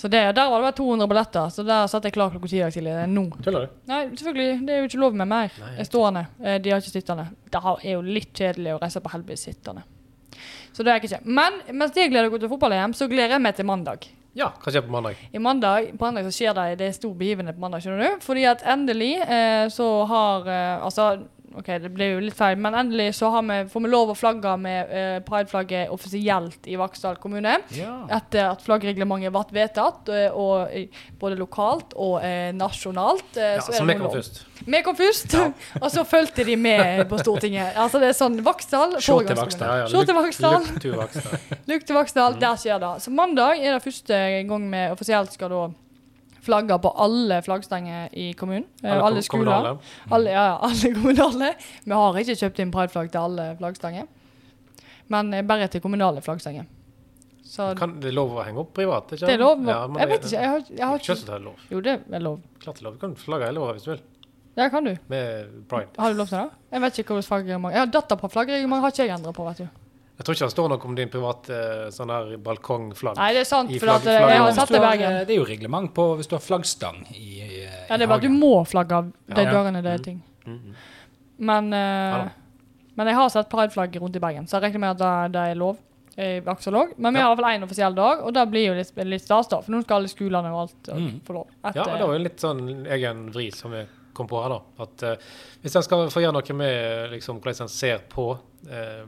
[0.00, 1.48] Så det, der var det bare 200 billetter.
[1.52, 2.94] Så der satt jeg klar klokka ti i dag tidlig.
[3.12, 3.24] Nå.
[3.44, 3.74] Tuller du?
[3.90, 4.54] Nei, selvfølgelig.
[4.66, 5.50] Det er jo ikke lov med mer.
[5.60, 6.22] Nei, Jeg er stående.
[6.40, 7.26] Eh, De har ikke sittende.
[7.52, 9.82] Det er jo litt kjedelig å reise på helvete sittende.
[10.72, 11.20] Så det er jeg ikke.
[11.26, 14.08] Men mens jeg gleder meg til fotball-EM, så gleder jeg meg til mandag.
[14.38, 15.18] Ja, hva skjer på mandag?
[15.34, 18.20] I mandag, På mandag så skjer det det er stor begivenhet på mandag, skjønner du.
[18.24, 21.08] Fordi at endelig eh, så har eh, Altså,
[21.58, 24.14] OK, det ble jo litt feil, men endelig så har vi, får vi lov å
[24.14, 27.56] flagge med eh, prideflagget offisielt i Vaksdal kommune.
[27.74, 27.94] Ja.
[28.20, 33.34] Etter at flaggreglementet ble vedtatt, og, og, eh, både lokalt og eh, nasjonalt.
[33.34, 34.14] eh, ja så så vi kom lov.
[34.20, 34.40] først.
[34.70, 35.34] Vi kom først,
[35.82, 37.74] og så fulgte de med på Stortinget.
[37.74, 39.36] Altså det er sånn Vaksdal Se til.
[39.42, 39.68] Vaksdal.
[39.70, 40.06] Ja, ja.
[40.06, 40.62] Til Vaksdal.
[40.70, 41.38] Look to Vaksdal.
[41.74, 42.94] Lukk til Vaksdal, der skjer det.
[43.02, 45.66] Så mandag er det første gang vi offisielt skal da
[46.42, 48.66] flagge på alle flaggstenger i kommunen.
[48.82, 49.44] Eh, Alle Alle, skoler.
[49.44, 49.78] kommunale.
[50.10, 51.54] Alle, ja, ja, alle kommunale.
[51.84, 54.06] Vi har ikke kjøpt inn prideflagg til alle flaggstenger,
[55.12, 56.64] men eh, bare til kommunale flaggstenger.
[57.50, 59.10] Så Kan det er lov å henge opp privat?
[59.10, 59.26] Ikke?
[59.26, 59.64] det er lov.
[59.66, 60.36] Ja, jeg vet ikke.
[60.38, 61.64] Jeg har, jeg har Ikke ikke så det er lov.
[61.70, 62.36] Jo, det er lov.
[62.62, 62.94] Klart det er lov.
[62.94, 64.02] Du kan flagge hele året hvis du vil.
[64.58, 64.92] Ja, kan du.
[65.10, 65.88] Med pride.
[65.98, 66.58] Har du lov til det?
[66.70, 69.46] Jeg vet ikke hvordan flaggreglement Jeg har datter på flaggreglement, har ikke jeg endret på,
[69.48, 69.68] vet du.
[70.20, 73.16] Jeg tror ikke det står noe om din private eh, sånn her balkongflagg.
[73.16, 75.14] Nei, det er sant, for for at, flagg- eh, jeg har satt det i Bergen.
[75.24, 78.20] Det er jo reglement på hvis du har flaggstang i, i, Ja, det er bare
[78.20, 79.50] at du må flagge av de Ja.
[79.54, 80.04] dagene det er Mm.
[80.04, 80.22] ting.
[80.46, 80.74] Mhm.
[81.38, 82.28] Men, uh, Ja
[82.96, 85.40] men jeg har sett prideflagg rundt i Bergen, så jeg regner med at det, det
[85.50, 85.78] er lov.
[86.18, 86.88] i Vaksdal.
[86.98, 87.28] Men vi Ja.
[87.28, 89.60] har fall én offisiell dag, og det blir jo litt, litt stas, da.
[89.62, 91.20] For nå skal alle skolene og alt eh, Mm.
[91.24, 91.46] få lov.
[91.64, 94.60] Ja, Etter- det var jo litt sånn egen vri som vi kom på her, da.
[94.82, 95.16] At uh,
[95.62, 99.06] hvis en skal få gjøre noe med liksom, hvordan en ser på eh,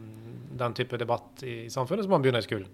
[0.59, 2.69] den type debatt i samfunnet, så må man begynne i skolen.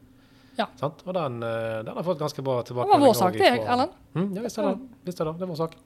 [0.58, 0.66] Ja.
[0.80, 1.02] Sant?
[1.06, 2.98] Og den, eh, den har fått ganske bra tilbakemelding.
[2.98, 3.92] det var vår sak, det, Erlend.
[4.14, 4.78] Mm, ja, visst er det.
[5.04, 5.34] Visst er det.
[5.38, 5.76] Det er vår sak.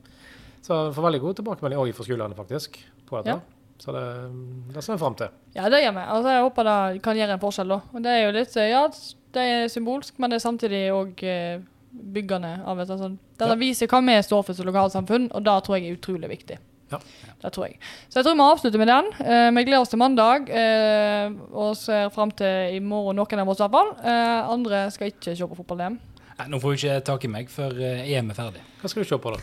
[0.63, 2.79] Så vi får veldig god tilbakemelding òg fra skolene, faktisk.
[3.07, 3.29] på dette.
[3.29, 3.41] Ja.
[3.83, 4.05] Så det,
[4.75, 5.29] det ser vi fram til.
[5.55, 6.05] Ja, det gjør vi.
[6.07, 7.81] Altså, jeg håper det kan gjøre en forskjell, da.
[7.93, 8.83] Og det er jo litt eh, Ja,
[9.33, 11.61] det er symbolsk, men det er samtidig òg eh,
[11.93, 13.19] byggende av et sånt.
[13.37, 13.55] Det Ja.
[13.59, 16.59] viser hva vi står for som lokalsamfunn, og det tror jeg er utrolig viktig.
[16.93, 17.01] Ja.
[17.43, 17.79] Det tror jeg.
[18.09, 19.11] Så jeg tror vi avslutter med den.
[19.25, 23.51] Eh, vi gleder oss til mandag eh, og ser fram til i morgen, noen av
[23.53, 23.91] oss i hvert fall.
[24.03, 25.99] Eh, andre skal ikke se på fotball-DM.
[26.53, 28.63] Nå får du ikke tak i meg før EM er ferdig.
[28.81, 29.43] Hva skal du se på, da?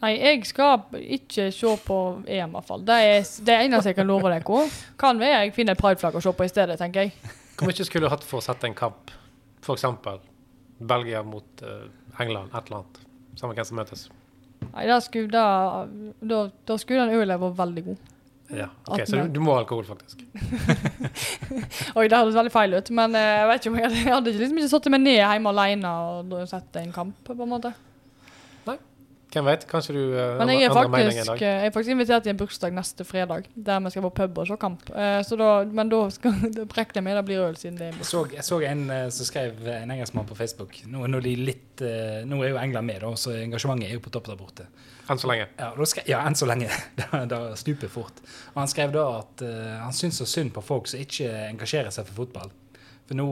[0.00, 2.84] Nei, jeg skal ikke se på EM, i hvert fall.
[2.88, 4.64] Det er det eneste jeg kan love dere.
[5.00, 7.36] Kan være jeg finner et prideflagg å se på i stedet, tenker jeg.
[7.60, 9.12] Hvor mye skulle du hatt for å sette en kamp?
[9.60, 9.84] F.eks.
[10.80, 11.84] Belgia mot uh,
[12.18, 13.02] England, et eller annet.
[13.36, 14.08] Samme hvem som møtes.
[14.70, 15.44] Nei, da skulle, da,
[16.20, 18.08] da, da skulle den ølen vært veldig god.
[18.50, 20.24] Ja, ok, Så du, du må ha alkohol, faktisk.
[21.98, 24.32] Oi, det høres veldig feil ut, men eh, jeg vet ikke om jeg jeg hadde
[24.34, 27.72] liksom ikke satt meg ned hjemme alene og sett en kamp, på en måte.
[29.30, 29.64] Hvem vet?
[29.70, 31.36] Kanskje du uh, Men jeg er, faktisk, dag.
[31.38, 34.38] eh, jeg er faktisk invitert i en bursdag neste fredag, der vi skal på pub
[34.42, 34.82] og se kamp.
[34.90, 37.92] Uh, så da, men da skal da regner jeg meg, det blir øl, siden det
[37.92, 41.20] er Jeg så, jeg så en uh, som skrev, en engelskmann på Facebook Nå, nå,
[41.20, 41.84] er de litt,
[42.26, 44.66] nå er jo England med, da, så engasjementet er jo på topp der borte.
[45.10, 45.46] Enn så lenge.
[45.58, 46.68] Ja, da skrev, ja enn så lenge.
[46.98, 48.20] Det det stuper fort.
[48.52, 49.42] Og han skrev da at
[49.86, 52.52] han syns så synd på folk som ikke engasjerer seg for fotball.
[53.08, 53.26] For nå,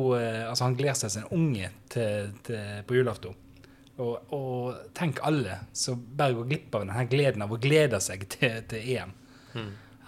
[0.49, 3.37] altså Han gleder seg som en unge til, til, på julaften.
[3.99, 8.25] Og, og tenk alle som bare går glipp av denne gleden av å glede seg
[8.31, 9.15] til, til E EM.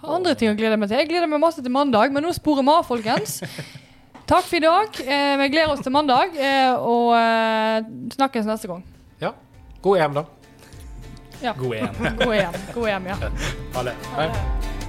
[0.01, 1.01] Har andre ting å glede meg til.
[1.01, 3.41] Jeg gleder meg masse til mandag, men nå sporer vi av, folkens.
[4.31, 5.01] Takk for i dag.
[5.03, 8.85] Eh, vi gleder oss til mandag, eh, og eh, snakkes neste gang.
[9.21, 9.33] Ja.
[9.83, 10.25] God EM, da.
[11.43, 11.53] Ja.
[11.59, 12.03] God EM.
[12.23, 12.61] God EM.
[12.73, 13.19] God EM, ja.
[13.75, 13.97] Ha det.
[14.15, 14.29] Hei.
[14.29, 14.80] Ha det.